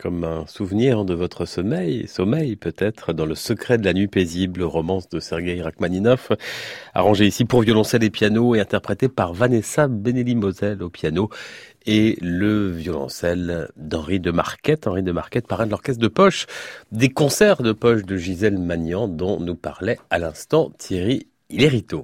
[0.03, 4.65] Comme un souvenir de votre sommeil, sommeil peut-être, dans le secret de la nuit paisible,
[4.65, 6.33] romance de Sergei Rachmaninoff,
[6.93, 11.31] arrangé ici pour violoncelle et piano et interprété par Vanessa Benelli-Moselle au piano
[11.87, 14.89] et le violoncelle d'Henri de Marquette.
[14.89, 16.47] Henri de Marquette, parrain de l'orchestre de poche,
[16.91, 22.03] des concerts de poche de Gisèle Magnan dont nous parlait à l'instant Thierry Lériteau.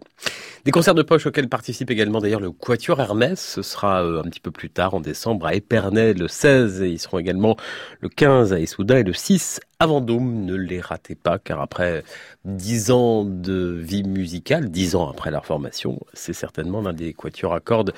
[0.68, 3.40] Des concerts de poche auxquels participe également d'ailleurs le Quatuor Hermès.
[3.40, 6.90] Ce sera euh, un petit peu plus tard en décembre à Épernay le 16 et
[6.90, 7.56] ils seront également
[8.00, 10.44] le 15 à Essouda et le 6 à Vendôme.
[10.44, 12.02] Ne les ratez pas car après
[12.44, 17.54] dix ans de vie musicale, dix ans après leur formation, c'est certainement l'un des quatuors
[17.54, 17.92] à cordes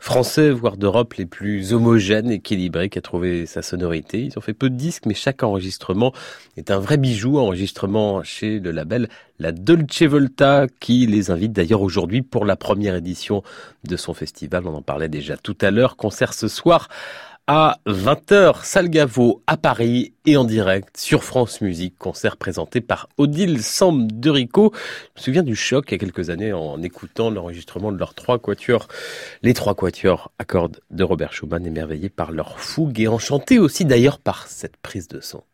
[0.00, 4.22] français, voire d'Europe, les plus homogènes, équilibrés, qui a trouvé sa sonorité.
[4.22, 6.12] Ils ont fait peu de disques, mais chaque enregistrement
[6.56, 9.08] est un vrai bijou, enregistrement chez le label
[9.38, 13.42] La Dolce Volta, qui les invite d'ailleurs aujourd'hui pour la première édition
[13.84, 14.66] de son festival.
[14.66, 15.96] On en parlait déjà tout à l'heure.
[15.96, 16.88] Concert ce soir
[17.48, 23.62] à 20h, Salgavo à Paris et en direct sur France Musique, concert présenté par Odile
[23.62, 24.72] Sam de Rico.
[25.14, 28.14] Je me souviens du choc il y a quelques années en écoutant l'enregistrement de leurs
[28.14, 28.88] trois quatuors,
[29.42, 33.84] les trois quatuors à cordes de Robert Schumann, émerveillé par leur fougue et enchanté aussi
[33.84, 35.44] d'ailleurs par cette prise de son.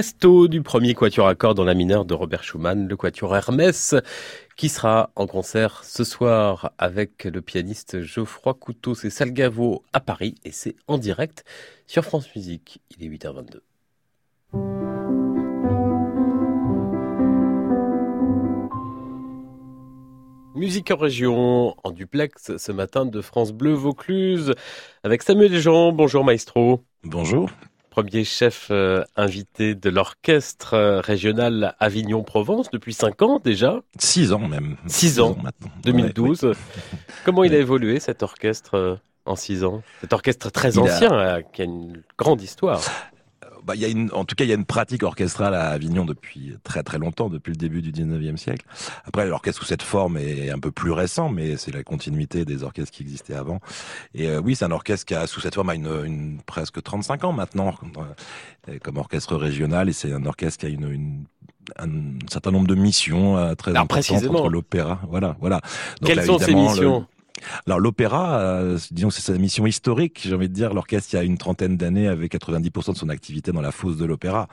[0.00, 3.94] Presto du premier quatuor à cordes dans la mineure de Robert Schumann, le quatuor Hermès,
[4.56, 8.94] qui sera en concert ce soir avec le pianiste Geoffroy Couteau.
[8.94, 11.44] C'est Salgavo à Paris et c'est en direct
[11.86, 12.80] sur France Musique.
[12.96, 13.60] Il est 8h22.
[20.54, 24.54] Musique en région, en duplex ce matin de France Bleu Vaucluse
[25.02, 25.92] avec Samuel Jean.
[25.92, 26.86] Bonjour maestro.
[27.04, 27.50] Bonjour
[27.90, 33.80] premier chef euh, invité de l'orchestre euh, régional Avignon-Provence depuis cinq ans déjà.
[33.98, 34.76] Six ans même.
[34.86, 35.70] Six ans, maintenant.
[35.84, 36.52] 2012.
[37.24, 39.82] Comment il a évolué cet orchestre euh, en six ans?
[40.00, 42.80] Cet orchestre très ancien qui a une grande histoire
[43.64, 46.04] bah, y a une, en tout cas, il y a une pratique orchestrale à Avignon
[46.04, 48.64] depuis très très longtemps, depuis le début du 19e siècle.
[49.04, 52.62] Après, l'orchestre sous cette forme est un peu plus récent, mais c'est la continuité des
[52.62, 53.60] orchestres qui existaient avant.
[54.14, 56.82] Et euh, oui, c'est un orchestre qui a sous cette forme a une, une presque
[56.82, 57.74] 35 ans maintenant
[58.68, 61.24] euh, comme orchestre régional, et c'est un orchestre qui a une, une
[61.78, 65.00] un certain nombre de missions euh, très importantes entre l'opéra.
[65.08, 65.60] Voilà, voilà.
[66.00, 67.06] Donc, Quelles sont ces missions?
[67.66, 70.74] Alors l'opéra, euh, disons c'est sa mission historique, j'ai envie de dire.
[70.74, 73.96] L'orchestre, il y a une trentaine d'années, avait 90% de son activité dans la fosse
[73.96, 74.48] de l'opéra.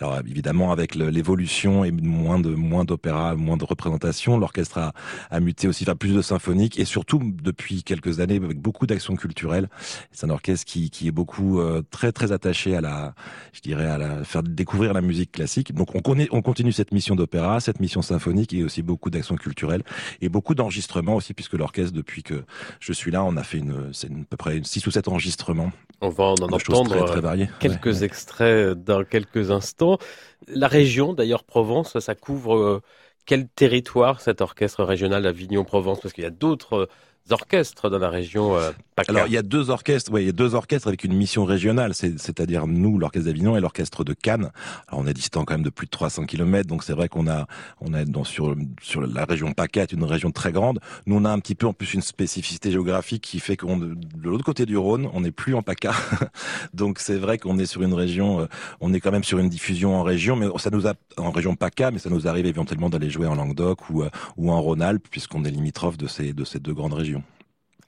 [0.00, 4.92] Alors évidemment, avec l'évolution et moins de moins d'opéra, moins de représentation, l'orchestre
[5.30, 9.14] a, muté aussi vers plus de symphonique et surtout depuis quelques années avec beaucoup d'actions
[9.14, 9.68] culturelles.
[10.10, 13.14] C'est un orchestre qui, qui est beaucoup euh, très très attaché à la,
[13.52, 15.72] je dirais à la faire découvrir la musique classique.
[15.72, 19.36] Donc on connaît, on continue cette mission d'opéra, cette mission symphonique et aussi beaucoup d'actions
[19.36, 19.84] culturelles
[20.20, 22.44] et beaucoup d'enregistrements aussi puisque l'orchestre depuis que
[22.80, 25.70] je suis là, on a fait une, c'est à peu près 6 ou 7 enregistrements.
[26.04, 29.98] On va en, entendre très, très quelques extraits dans quelques instants.
[30.46, 32.82] La région, d'ailleurs, Provence, ça couvre euh,
[33.24, 36.88] quel territoire cet orchestre régional Avignon-Provence Parce qu'il y a d'autres
[37.30, 39.12] orchestres dans la région euh, PACA.
[39.12, 41.44] Alors il y a deux orchestres, ouais, il y a deux orchestres avec une mission
[41.44, 44.50] régionale, c'est-à-dire nous, l'orchestre d'Avignon et l'orchestre de Cannes.
[44.88, 47.26] Alors on est distant quand même de plus de 300 km, donc c'est vrai qu'on
[47.26, 47.46] a,
[47.80, 48.54] on est dans sur
[48.96, 50.80] la région PACA, une région très grande.
[51.06, 53.96] Nous on a un petit peu en plus une spécificité géographique qui fait qu'on de
[54.22, 55.92] l'autre côté du Rhône, on n'est plus en PACA,
[56.74, 58.46] donc c'est vrai qu'on est sur une région, euh,
[58.80, 61.56] on est quand même sur une diffusion en région, mais ça nous a en région
[61.56, 65.44] PACA, mais ça nous arrive éventuellement d'aller jouer en Languedoc ou euh, en Rhône-Alpes puisqu'on
[65.44, 67.13] est limitrophe de ces deux grandes régions.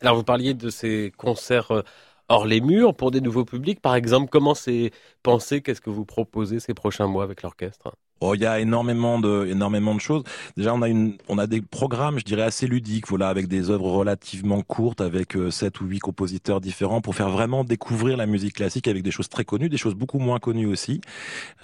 [0.01, 1.83] Alors vous parliez de ces concerts euh,
[2.29, 4.29] hors les murs pour des nouveaux publics, par exemple.
[4.31, 4.91] Comment c'est
[5.23, 5.63] pensé?
[5.63, 7.97] Qu'est-ce que vous proposez ces prochains mois avec l'orchestre?
[8.21, 10.23] Oh, il y a énormément de énormément de choses.
[10.57, 13.69] Déjà, on a une on a des programmes, je dirais assez ludiques, voilà, avec des
[13.69, 18.25] œuvres relativement courtes, avec euh, sept ou huit compositeurs différents, pour faire vraiment découvrir la
[18.25, 21.03] musique classique avec des choses très connues, des choses beaucoup moins connues aussi.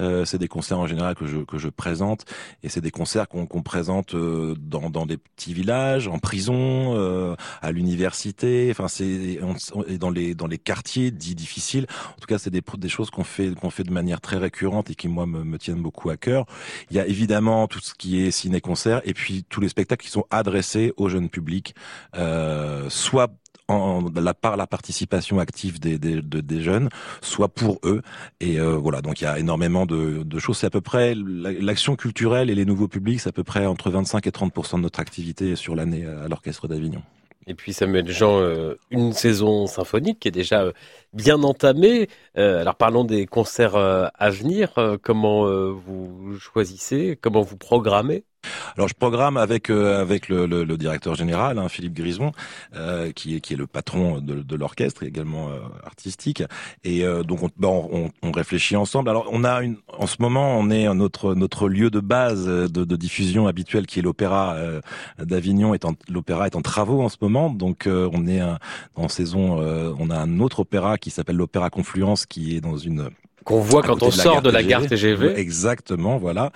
[0.00, 2.26] Euh, c'est des concerts en général que je que je présente,
[2.62, 6.94] et c'est des concerts qu'on qu'on présente euh, dans dans des petits villages, en prison,
[6.96, 8.68] euh, à l'université.
[8.70, 9.40] Enfin, c'est
[9.98, 11.86] dans les dans les quartiers dits difficiles.
[12.10, 14.90] En tout cas, c'est des des choses qu'on fait qu'on fait de manière très récurrente
[14.90, 16.41] et qui moi me, me tiennent beaucoup à cœur.
[16.90, 20.10] Il y a évidemment tout ce qui est ciné-concert et puis tous les spectacles qui
[20.10, 21.74] sont adressés au jeune public,
[22.16, 23.30] euh, soit
[23.68, 26.88] en, la, par la participation active des, jeunes,
[27.20, 28.02] soit pour eux.
[28.40, 30.58] Et euh, voilà, donc il y a énormément de, de choses.
[30.58, 33.90] C'est à peu près l'action culturelle et les nouveaux publics, c'est à peu près entre
[33.90, 37.02] 25 et 30% de notre activité sur l'année à l'Orchestre d'Avignon.
[37.46, 40.72] Et puis Samuel Jean, euh, une saison symphonique qui est déjà euh,
[41.12, 42.08] bien entamée.
[42.38, 44.72] Euh, alors parlons des concerts à venir.
[45.02, 48.24] comment vous choisissez Comment vous programmez?
[48.76, 52.32] Alors je programme avec euh, avec le, le, le, directeur général, hein, Philippe Grison,
[52.74, 56.42] euh, qui est qui est le patron de, de l'orchestre, également euh, artistique,
[56.84, 59.10] et euh, donc on, ben, on, on, réfléchit ensemble.
[59.10, 62.66] Alors on a une, en ce moment on est notre notre lieu de base de,
[62.66, 64.56] de diffusion habituel qui est l'opéra
[65.18, 65.74] d'Avignon.
[66.08, 68.40] L'opéra est en travaux en ce moment, donc on est
[68.94, 69.58] en saison.
[69.98, 73.10] on a un autre opéra qui s'appelle l'opéra Confluence, qui est dans une
[73.44, 75.38] qu'on voit quand on sort de la gare TGV.
[75.38, 76.52] Exactement, voilà.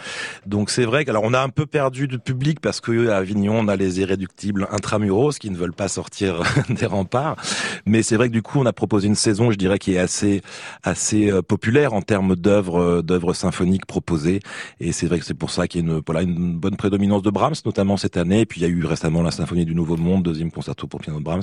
[0.46, 3.58] Donc c'est vrai qu'alors on a un peu perdu de public parce que à Avignon
[3.58, 7.36] on a les irréductibles intramuros qui ne veulent pas sortir des remparts.
[7.86, 9.98] Mais c'est vrai que du coup on a proposé une saison, je dirais, qui est
[9.98, 10.42] assez
[10.82, 14.40] assez euh, populaire en termes d'œuvres euh, d'œuvres symphoniques proposées.
[14.80, 17.22] Et c'est vrai que c'est pour ça qu'il y a une voilà une bonne prédominance
[17.22, 18.40] de Brahms notamment cette année.
[18.40, 21.00] Et puis il y a eu récemment la symphonie du Nouveau Monde, deuxième concerto pour
[21.00, 21.42] piano de Brahms,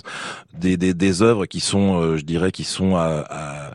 [0.54, 3.72] des des, des œuvres qui sont, euh, je dirais, qui sont à, à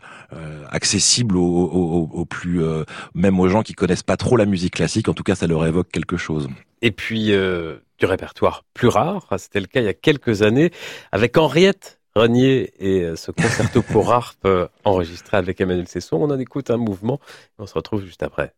[0.69, 5.09] accessible aux, plus, euh, même aux gens qui connaissent pas trop la musique classique.
[5.09, 6.49] En tout cas, ça leur évoque quelque chose.
[6.81, 10.71] Et puis euh, du répertoire plus rare, c'était le cas il y a quelques années
[11.11, 14.47] avec Henriette Renier et ce concerto pour harpe
[14.83, 16.17] enregistré avec Emmanuel Cesson.
[16.17, 18.53] On en écoute un mouvement et on se retrouve juste après.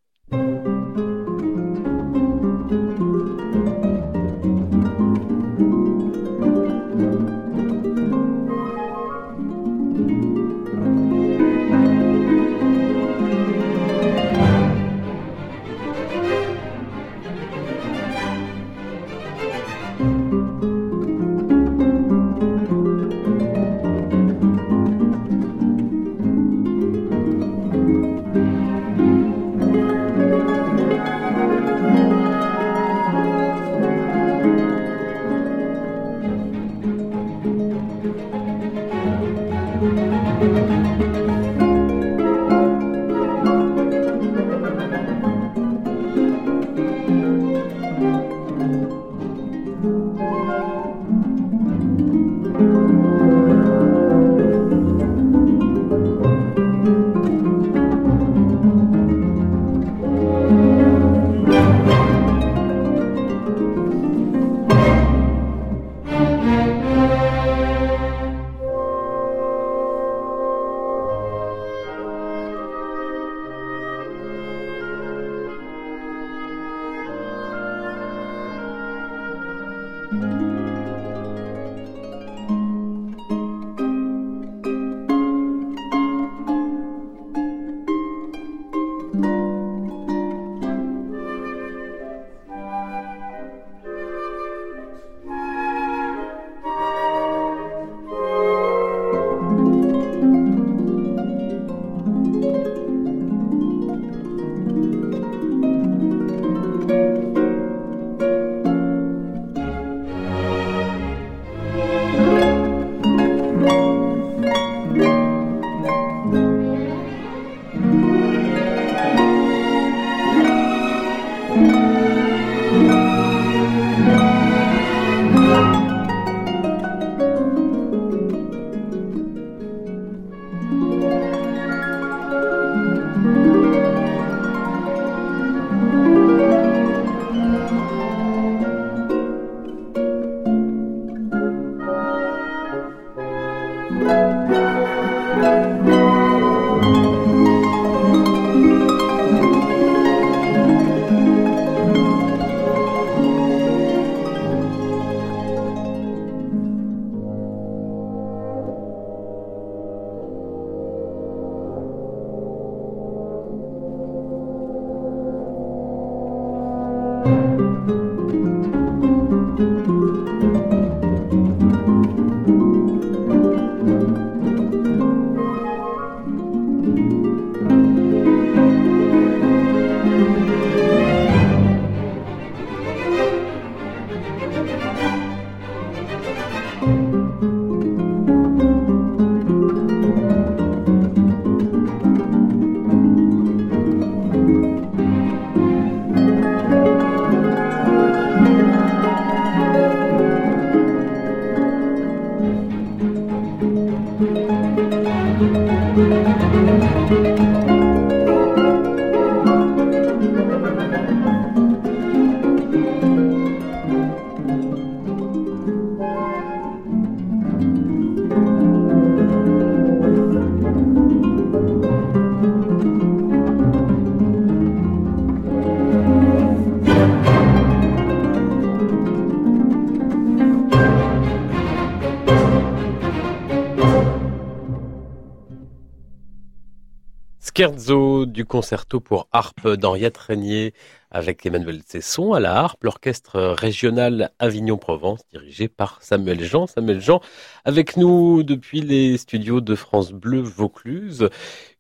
[237.61, 240.73] Scherzo du concerto pour harpe d'Henriette Régnier
[241.11, 246.65] avec Emmanuel Cesson à la harpe, l'orchestre régional Avignon-Provence dirigé par Samuel Jean.
[246.65, 247.21] Samuel Jean
[247.63, 251.29] avec nous depuis les studios de France Bleu Vaucluse.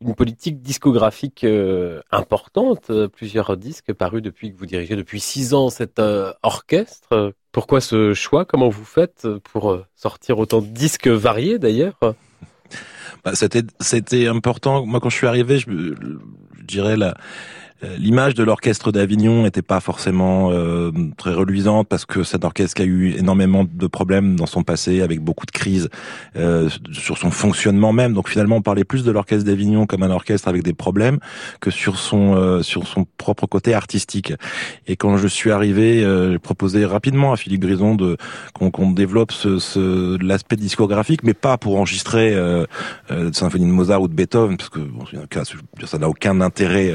[0.01, 5.71] Une politique discographique euh, importante, plusieurs disques parus depuis que vous dirigez depuis six ans
[5.71, 7.33] cet euh, orchestre.
[7.51, 8.45] Pourquoi ce choix?
[8.45, 11.97] Comment vous faites pour euh, sortir autant de disques variés d'ailleurs?
[13.23, 14.85] Bah, c'était c'était important.
[14.85, 17.15] Moi, quand je suis arrivé, je, je dirais la
[17.97, 22.85] l'image de l'orchestre d'Avignon n'était pas forcément euh, très reluisante parce que cet orchestre a
[22.85, 25.89] eu énormément de problèmes dans son passé, avec beaucoup de crises
[26.35, 28.13] euh, sur son fonctionnement même.
[28.13, 31.19] Donc finalement, on parlait plus de l'orchestre d'Avignon comme un orchestre avec des problèmes
[31.59, 34.33] que sur son sur son propre côté artistique.
[34.87, 36.01] Et quand je suis arrivé,
[36.31, 38.17] j'ai proposé rapidement à Philippe Grison de
[38.53, 42.65] qu'on développe ce, ce l'aspect discographique, mais pas pour enregistrer euh,
[43.09, 45.05] de symphonie de Mozart ou de Beethoven, parce que bon,
[45.85, 46.93] ça n'a aucun intérêt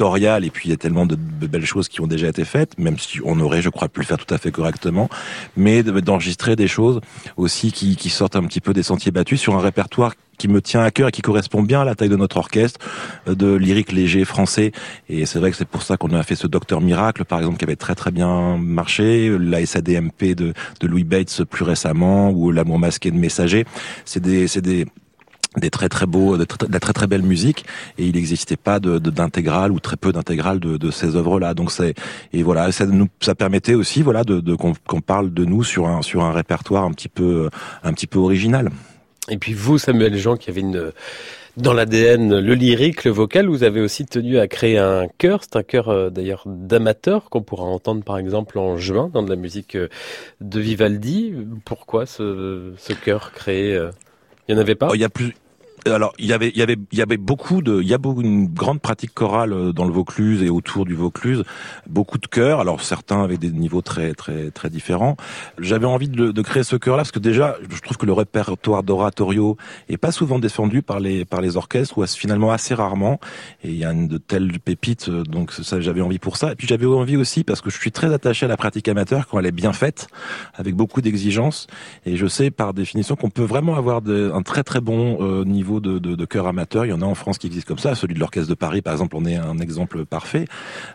[0.00, 2.98] et puis il y a tellement de, belles choses qui ont déjà été faites, même
[2.98, 5.08] si on aurait, je crois, pu le faire tout à fait correctement,
[5.56, 7.00] mais d'enregistrer des choses
[7.36, 10.62] aussi qui, qui sortent un petit peu des sentiers battus sur un répertoire qui me
[10.62, 12.78] tient à cœur et qui correspond bien à la taille de notre orchestre,
[13.26, 14.70] euh, de lyrique léger français.
[15.08, 17.58] Et c'est vrai que c'est pour ça qu'on a fait ce Docteur Miracle, par exemple,
[17.58, 22.52] qui avait très très bien marché, la SADMP de, de Louis Bates plus récemment, ou
[22.52, 23.64] L'amour masqué de Messager.
[24.04, 24.86] C'est des, c'est des,
[25.58, 27.64] des très très beaux, de, de très très belle musique
[27.98, 31.54] et il n'existait pas de d'intégrale ou très peu d'intégrale de, de, ces œuvres-là.
[31.54, 31.94] Donc c'est
[32.32, 35.86] et voilà, ça nous ça permettait aussi voilà de, de qu'on parle de nous sur
[35.88, 37.50] un sur un répertoire un petit peu
[37.82, 38.70] un petit peu original.
[39.30, 40.92] Et puis vous, Samuel Jean, qui avait une
[41.58, 45.40] dans l'ADN le lyrique, le vocal, vous avez aussi tenu à créer un chœur.
[45.42, 49.30] C'est un chœur euh, d'ailleurs d'amateur qu'on pourra entendre par exemple en juin dans de
[49.30, 49.88] la musique euh,
[50.40, 51.34] de Vivaldi.
[51.64, 53.90] Pourquoi ce, ce chœur créé euh,
[54.48, 54.88] il y en avait pas?
[54.90, 55.34] Oh, Il y a plus
[55.90, 57.98] alors il y avait il y avait il y avait beaucoup de il y a
[57.98, 61.44] beaucoup une grande pratique chorale euh, dans le Vaucluse et autour du Vaucluse,
[61.88, 62.60] beaucoup de chœurs.
[62.60, 65.16] Alors certains avec des niveaux très très très différents.
[65.58, 68.82] J'avais envie de, de créer ce chœur-là parce que déjà je trouve que le répertoire
[68.82, 69.56] d'oratorio
[69.88, 73.20] est pas souvent défendu par les par les orchestres ou finalement assez rarement.
[73.62, 76.52] Et il y a une de telles pépites euh, donc ça j'avais envie pour ça.
[76.52, 79.26] Et puis j'avais envie aussi parce que je suis très attaché à la pratique amateur
[79.26, 80.08] quand elle est bien faite
[80.54, 81.66] avec beaucoup d'exigences
[82.06, 85.44] et je sais par définition qu'on peut vraiment avoir de, un très très bon euh,
[85.44, 86.86] niveau de, de, de chœur amateur.
[86.86, 87.94] Il y en a en France qui existent comme ça.
[87.94, 90.46] Celui de l'Orchestre de Paris, par exemple, on est un exemple parfait.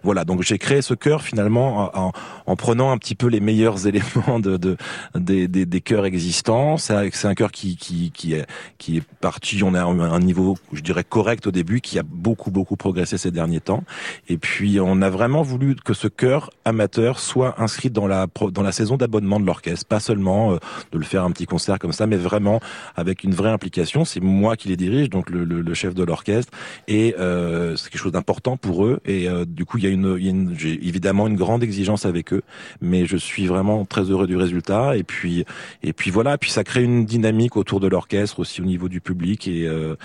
[0.03, 2.11] Voilà, donc j'ai créé ce chœur finalement en,
[2.45, 4.77] en, prenant un petit peu les meilleurs éléments de, de
[5.15, 6.77] des, des, des chœurs existants.
[6.77, 6.93] C'est
[7.25, 8.45] un chœur qui, qui, qui, est,
[8.77, 12.51] qui est parti, on a un, niveau, je dirais, correct au début, qui a beaucoup,
[12.51, 13.83] beaucoup progressé ces derniers temps.
[14.27, 18.63] Et puis, on a vraiment voulu que ce chœur amateur soit inscrit dans la, dans
[18.63, 19.85] la saison d'abonnement de l'orchestre.
[19.85, 20.57] Pas seulement euh,
[20.91, 22.59] de le faire un petit concert comme ça, mais vraiment
[22.95, 24.05] avec une vraie implication.
[24.05, 26.51] C'est moi qui dirige, donc le, chef de l'orchestre,
[26.87, 28.99] et euh, c'est quelque chose d'important pour eux.
[29.05, 31.63] Et euh, du coup, il y a une, y a une j'ai évidemment une grande
[31.63, 32.43] exigence avec eux,
[32.81, 34.97] mais je suis vraiment très heureux du résultat.
[34.97, 35.45] Et puis,
[35.81, 36.37] et puis voilà.
[36.37, 39.95] Puis ça crée une dynamique autour de l'orchestre aussi au niveau du public, et, euh,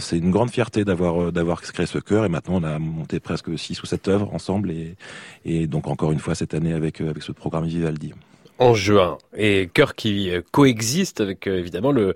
[0.00, 2.24] c'est une grande fierté d'avoir d'avoir créé ce chœur.
[2.24, 4.96] Et maintenant, on a monté presque six ou sept œuvres ensemble, et,
[5.44, 8.12] et donc encore une fois cette année avec avec ce programme Vivaldi
[8.58, 9.18] en juin.
[9.36, 12.14] Et chœur qui euh, coexiste avec euh, évidemment le,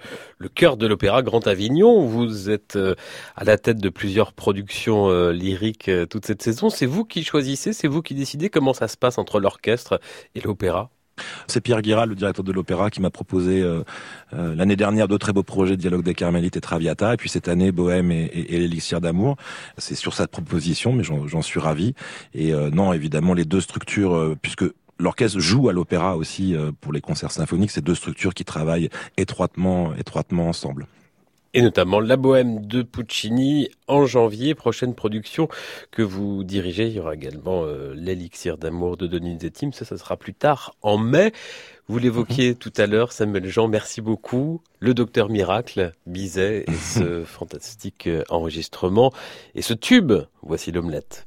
[0.55, 2.05] chœur de l'opéra Grand Avignon.
[2.05, 2.95] Vous êtes euh,
[3.37, 6.71] à la tête de plusieurs productions lyriques toute cette saison.
[6.71, 10.01] C'est vous qui choisissez, c'est vous qui décidez comment ça se passe entre l'orchestre
[10.35, 10.91] et l'opéra
[11.49, 13.61] c'est Pierre Guéra, le directeur de l'opéra, qui m'a proposé
[14.31, 17.73] l'année dernière deux très beaux projets, Dialogue des Carmélites et Traviata, et puis cette année
[17.73, 19.35] Bohème et, l'Élixir d'amour.
[19.79, 21.95] C'est sur cette proposition, mais j'en suis ravi.
[22.35, 24.67] Et non, évidemment, les deux structures, puisque
[24.99, 27.71] l'orchestre joue à l'opéra aussi euh, pour les concerts symphoniques.
[27.71, 30.87] C'est deux structures qui travaillent étroitement, étroitement ensemble
[31.55, 35.49] et notamment La Bohème de Puccini en janvier, prochaine production
[35.91, 36.87] que vous dirigez.
[36.87, 40.75] Il y aura également euh, L'élixir d'amour de Denis Tim, ça, ça sera plus tard
[40.83, 41.33] en mai.
[41.89, 42.57] Vous l'évoquiez mhm.
[42.57, 44.61] tout à l'heure, Samuel Jean, merci beaucoup.
[44.79, 49.13] Le docteur Miracle, Bizet, et ce fantastique euh, enregistrement,
[49.55, 51.25] et ce tube, voici l'omelette.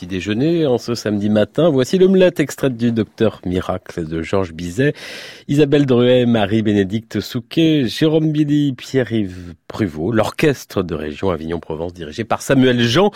[0.00, 1.68] Petit déjeuner en ce samedi matin.
[1.68, 4.94] Voici l'omelette extraite du docteur Miracle de Georges Bizet,
[5.46, 12.80] Isabelle Druet, Marie-Bénédicte Souquet, Jérôme Billy, Pierre-Yves Pruvot, l'orchestre de région Avignon-Provence dirigé par Samuel
[12.80, 13.10] Jean,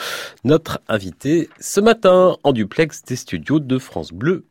[0.45, 4.45] notre invité ce matin en duplex des studios de France Bleu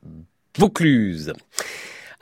[0.57, 1.33] Vaucluse.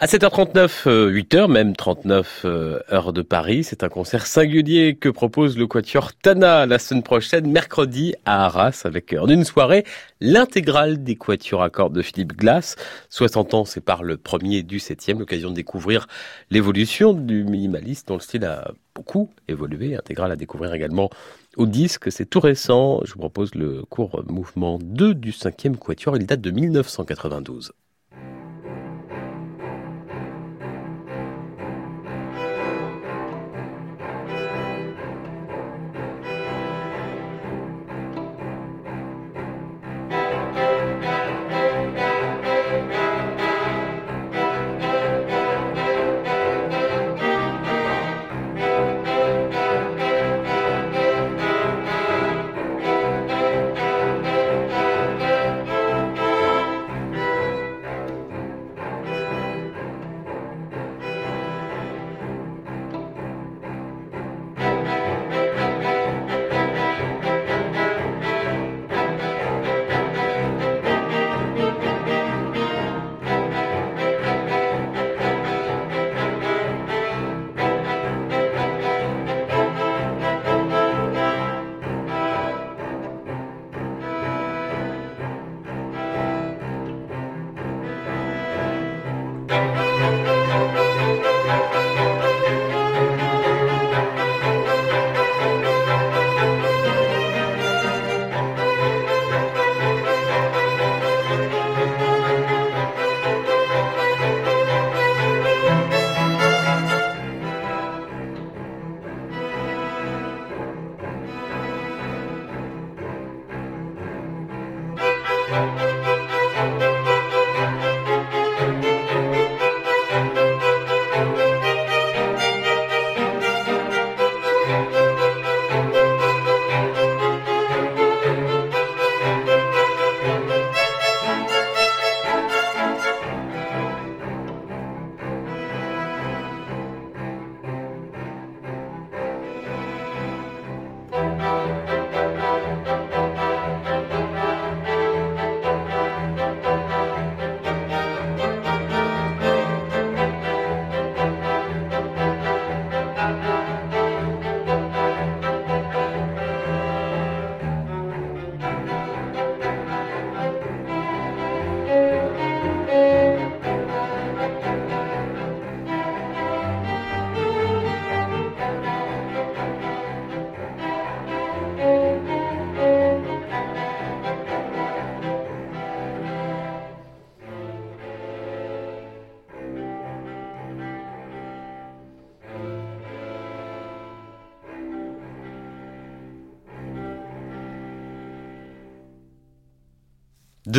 [0.03, 5.09] À 7h39, 8h euh, même 39 euh, heures de Paris, c'est un concert singulier que
[5.09, 9.85] propose le Quatuor Tana la semaine prochaine, mercredi à Arras, avec en une soirée
[10.19, 12.77] l'intégrale des Quatuors à cordes de Philippe Glass.
[13.11, 16.07] 60 ans par le premier du septième, l'occasion de découvrir
[16.49, 19.95] l'évolution du minimaliste dont le style a beaucoup évolué.
[19.95, 21.11] Intégrale à découvrir également
[21.57, 23.01] au disque, c'est tout récent.
[23.05, 27.71] Je vous propose le court mouvement 2 du cinquième Quatuor, il date de 1992.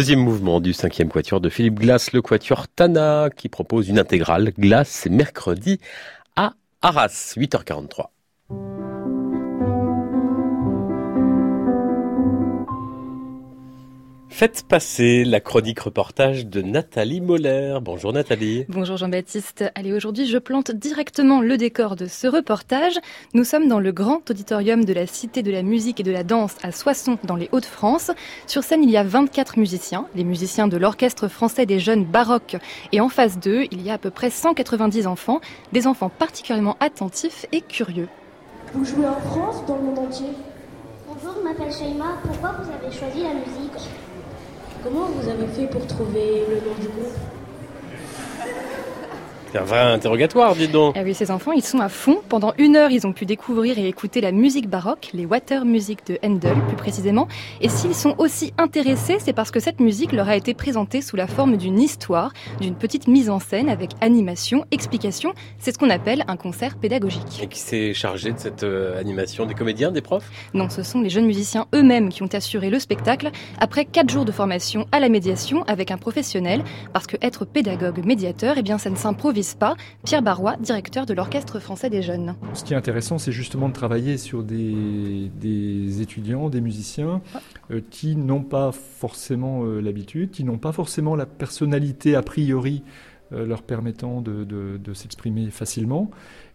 [0.02, 4.50] Deuxième mouvement du cinquième quatuor de Philippe Glass, le quatuor Tana, qui propose une intégrale.
[4.58, 5.78] Glass, mercredi
[6.34, 8.11] à Arras, 8h43.
[14.42, 17.78] Faites passer la chronique reportage de Nathalie Moller.
[17.80, 18.64] Bonjour Nathalie.
[18.68, 19.70] Bonjour Jean-Baptiste.
[19.76, 22.98] Allez, aujourd'hui je plante directement le décor de ce reportage.
[23.34, 26.24] Nous sommes dans le grand auditorium de la Cité de la musique et de la
[26.24, 28.10] danse à Soissons dans les Hauts-de-France.
[28.48, 32.56] Sur scène, il y a 24 musiciens, les musiciens de l'Orchestre français des jeunes baroques.
[32.90, 35.40] Et en face d'eux, il y a à peu près 190 enfants,
[35.70, 38.08] des enfants particulièrement attentifs et curieux.
[38.74, 40.30] Vous jouez en France, dans le monde entier?
[41.06, 42.16] Bonjour, je m'appelle Shaima.
[42.24, 43.88] Pourquoi vous avez choisi la musique?
[44.82, 47.14] Comment vous avez fait pour trouver le nom du groupe?
[49.52, 50.94] C'est un vrai interrogatoire, dis donc.
[50.96, 52.20] Ah oui, ces enfants, ils sont à fond.
[52.30, 56.06] Pendant une heure, ils ont pu découvrir et écouter la musique baroque, les water music
[56.06, 57.28] de Handel, plus précisément.
[57.60, 61.16] Et s'ils sont aussi intéressés, c'est parce que cette musique leur a été présentée sous
[61.16, 65.34] la forme d'une histoire, d'une petite mise en scène avec animation, explication.
[65.58, 67.42] C'est ce qu'on appelle un concert pédagogique.
[67.42, 70.30] Et qui s'est chargé de cette euh, animation Des comédiens, des profs?
[70.54, 73.30] Non, ce sont les jeunes musiciens eux-mêmes qui ont assuré le spectacle
[73.60, 76.64] après quatre jours de formation à la médiation avec un professionnel.
[76.94, 79.41] Parce que être pédagogue médiateur, eh bien, ça ne s'improvise
[80.04, 82.34] Pierre Barrois, directeur de l'Orchestre français des jeunes.
[82.54, 85.30] Ce qui est intéressant, c'est justement de travailler sur des,
[86.00, 87.20] étudiants, des musiciens
[87.70, 92.82] euh, qui n'ont pas forcément euh, l'habitude, qui n'ont pas forcément la personnalité a priori
[93.32, 96.10] euh, leur permettant de, s'exprimer facilement,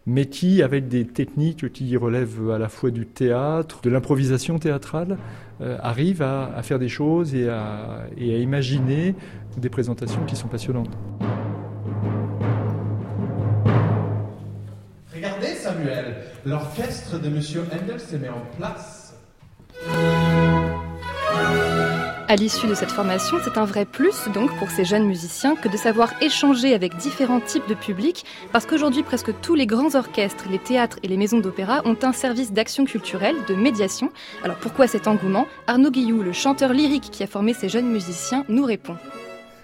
[0.06, 5.18] mais qui, avec des techniques qui relèvent à la fois du théâtre, de l'improvisation théâtrale,
[5.60, 9.14] euh, arrivent à, faire des choses et à, et à imaginer
[9.56, 10.96] des présentations qui sont passionnantes.
[16.44, 17.40] L'orchestre de M.
[17.72, 19.14] Handel se met en place.
[22.30, 25.68] À l'issue de cette formation, c'est un vrai plus donc pour ces jeunes musiciens que
[25.68, 30.44] de savoir échanger avec différents types de publics, parce qu'aujourd'hui presque tous les grands orchestres,
[30.50, 34.10] les théâtres et les maisons d'opéra ont un service d'action culturelle, de médiation.
[34.44, 35.46] Alors pourquoi cet engouement?
[35.66, 38.96] Arnaud Guillou, le chanteur lyrique qui a formé ces jeunes musiciens, nous répond.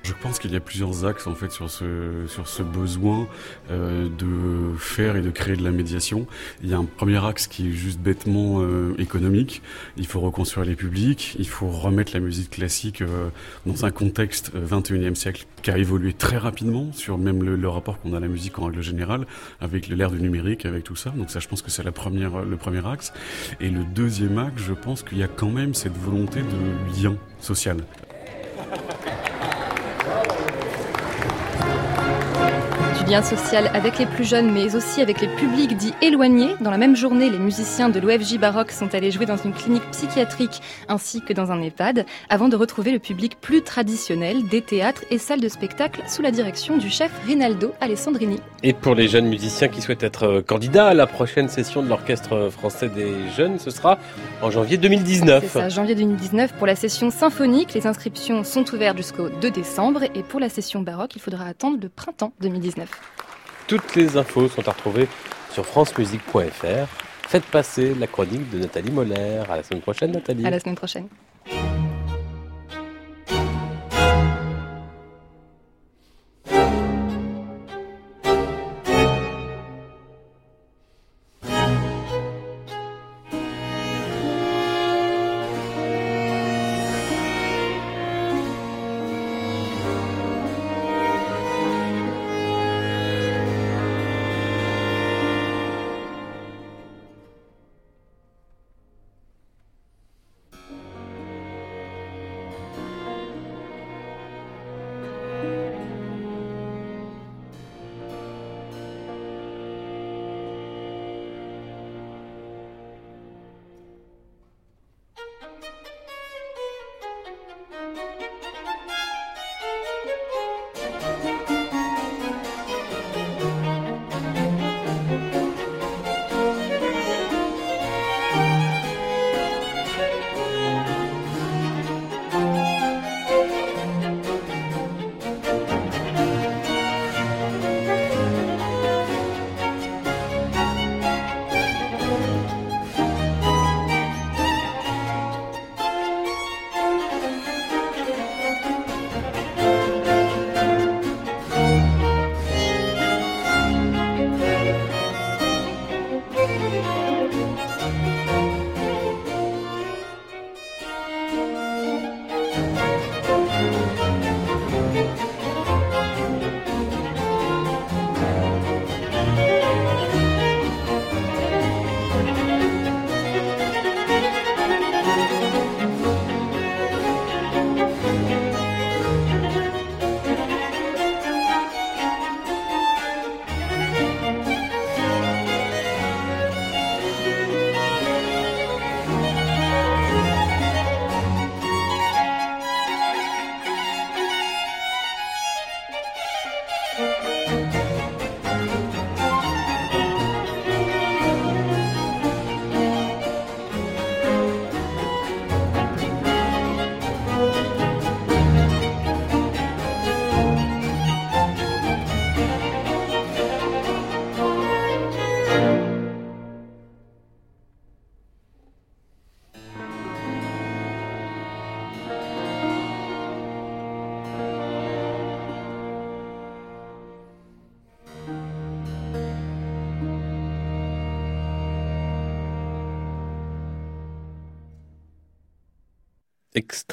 [0.04, 3.26] Je pense qu'il y a plusieurs axes en fait sur ce sur ce besoin
[3.70, 6.26] euh, de faire et de créer de la médiation.
[6.62, 9.62] Il y a un premier axe qui est juste bêtement euh, économique.
[9.96, 13.30] Il faut reconstruire les publics, il faut remettre la musique classique euh,
[13.64, 17.98] dans un contexte 21e siècle qui a évolué très rapidement sur même le, le rapport
[17.98, 19.26] qu'on a à la musique en règle générale
[19.62, 21.10] avec l'ère du numérique, avec tout ça.
[21.16, 23.14] Donc ça, je pense que c'est la première le premier axe.
[23.58, 27.16] Et le deuxième axe, je pense qu'il y a quand même cette volonté de lien
[27.40, 27.78] social.
[33.06, 36.54] Lien social avec les plus jeunes, mais aussi avec les publics dits éloignés.
[36.60, 39.82] Dans la même journée, les musiciens de l'OFJ Baroque sont allés jouer dans une clinique
[39.90, 45.04] psychiatrique ainsi que dans un EHPAD, avant de retrouver le public plus traditionnel des théâtres
[45.10, 48.40] et salles de spectacle sous la direction du chef Rinaldo Alessandrini.
[48.62, 51.88] Et pour les jeunes musiciens qui souhaitent être euh, candidats à la prochaine session de
[51.88, 53.98] l'Orchestre français des jeunes, ce sera
[54.40, 55.44] en janvier 2019.
[55.44, 57.74] C'est ça, janvier 2019 pour la session symphonique.
[57.74, 61.78] Les inscriptions sont ouvertes jusqu'au 2 décembre et pour la session baroque, il faudra attendre
[61.80, 62.93] le printemps 2019.
[63.66, 65.08] Toutes les infos sont à retrouver
[65.52, 66.86] sur francemusique.fr.
[67.28, 69.42] Faites passer la chronique de Nathalie Moller.
[69.48, 70.46] À la semaine prochaine, Nathalie.
[70.46, 71.08] À la semaine prochaine.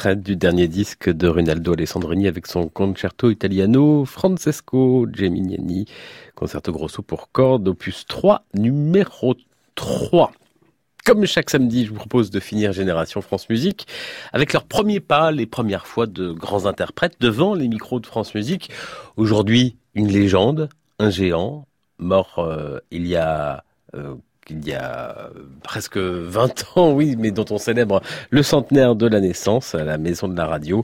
[0.01, 5.85] Extrait du dernier disque de Rinaldo Alessandrini avec son concerto italiano Francesco Geminiani,
[6.33, 9.35] concerto grosso pour cordes, opus 3, numéro
[9.75, 10.31] 3.
[11.05, 13.85] Comme chaque samedi, je vous propose de finir Génération France Musique
[14.33, 18.33] avec leurs premiers pas, les premières fois de grands interprètes devant les micros de France
[18.33, 18.71] Musique.
[19.17, 21.67] Aujourd'hui, une légende, un géant,
[21.99, 23.63] mort euh, il y a
[23.93, 24.15] euh,
[24.51, 25.29] il y a
[25.63, 29.97] presque 20 ans, oui, mais dont on célèbre le centenaire de la naissance à la
[29.97, 30.83] Maison de la Radio.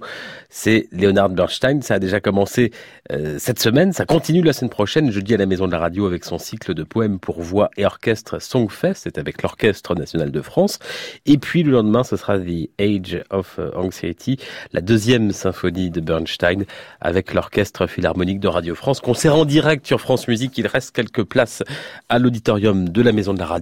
[0.49, 1.81] C'est Leonard Bernstein.
[1.81, 2.71] Ça a déjà commencé
[3.11, 3.91] euh, cette semaine.
[3.93, 6.73] Ça continue la semaine prochaine, jeudi à la Maison de la Radio avec son cycle
[6.73, 8.93] de poèmes pour voix et orchestre Songfest.
[8.95, 10.79] C'est avec l'Orchestre National de France.
[11.25, 14.37] Et puis le lendemain, ce sera The Age of Anxiety,
[14.71, 16.63] la deuxième symphonie de Bernstein
[17.01, 19.01] avec l'Orchestre Philharmonique de Radio France.
[19.01, 20.57] Concert en direct sur France Musique.
[20.57, 21.63] Il reste quelques places
[22.09, 23.56] à l'auditorium de la Maison de la Radio.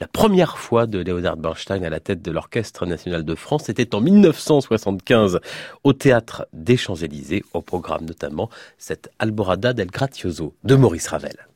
[0.00, 3.94] La première fois de Leonard Bernstein à la tête de l'Orchestre National de France, c'était
[3.94, 5.40] en 1975
[5.84, 11.51] au Théâtre des Champs-Élysées, au programme notamment cette Alborada del Grazioso de Maurice Ravel.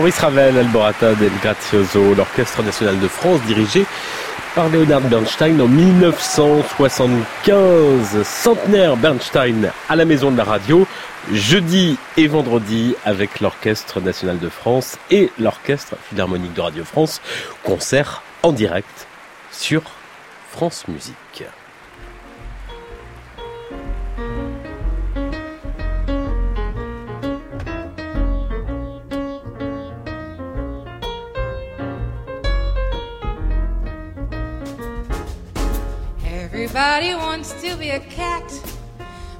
[0.00, 3.84] Maurice Ravel, Alborata del Grazioso, l'Orchestre national de France dirigé
[4.54, 8.22] par Leonard Bernstein en 1975.
[8.24, 10.86] Centenaire Bernstein à la Maison de la Radio,
[11.34, 17.20] jeudi et vendredi avec l'Orchestre national de France et l'Orchestre philharmonique de Radio France.
[17.62, 19.06] Concert en direct
[19.52, 19.82] sur
[20.50, 21.44] France Musique.
[37.10, 38.52] Everybody wants to be a cat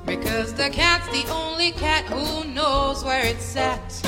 [0.04, 4.02] because the cat's the only cat who knows where it's at.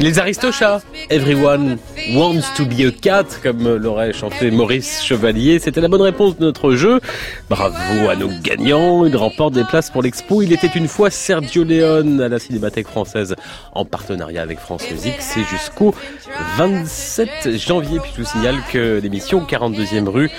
[0.00, 1.78] Les Aristochats, Everyone
[2.12, 5.58] wants to be a cat, comme l'aurait chanté Maurice Chevalier.
[5.58, 7.00] C'était la bonne réponse de notre jeu.
[7.50, 9.04] Bravo à nos gagnants.
[9.04, 10.42] Ils remportent des places pour l'expo.
[10.42, 13.34] Il était une fois Sergio Leone à la Cinémathèque française
[13.72, 15.16] en partenariat avec France Musique.
[15.18, 15.94] C'est jusqu'au
[16.56, 17.98] 27 janvier.
[18.00, 20.30] Puis je vous signale que l'émission 42e rue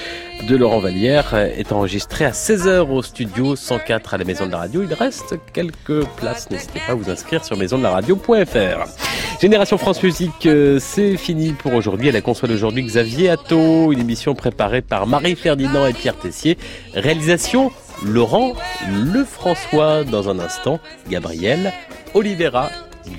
[0.48, 4.60] de Laurent Vallière est enregistrée à 16h au studio 104 à la Maison de la
[4.60, 4.84] Radio.
[4.84, 6.50] Il reste quelques places.
[6.50, 9.40] N'hésitez pas à vous inscrire sur maisondelaradio.fr.
[9.42, 12.10] Génération France Musique, euh, c'est fini pour aujourd'hui.
[12.10, 16.58] À la console aujourd'hui, Xavier Atto, une émission préparée par Marie-Ferdinand et Pierre Tessier.
[16.94, 17.72] Réalisation,
[18.04, 18.54] Laurent
[18.92, 20.04] Lefrançois.
[20.04, 20.80] Dans un instant,
[21.10, 21.74] Gabriel
[22.14, 22.70] Oliveira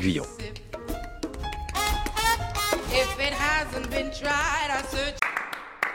[0.00, 0.24] Guyon.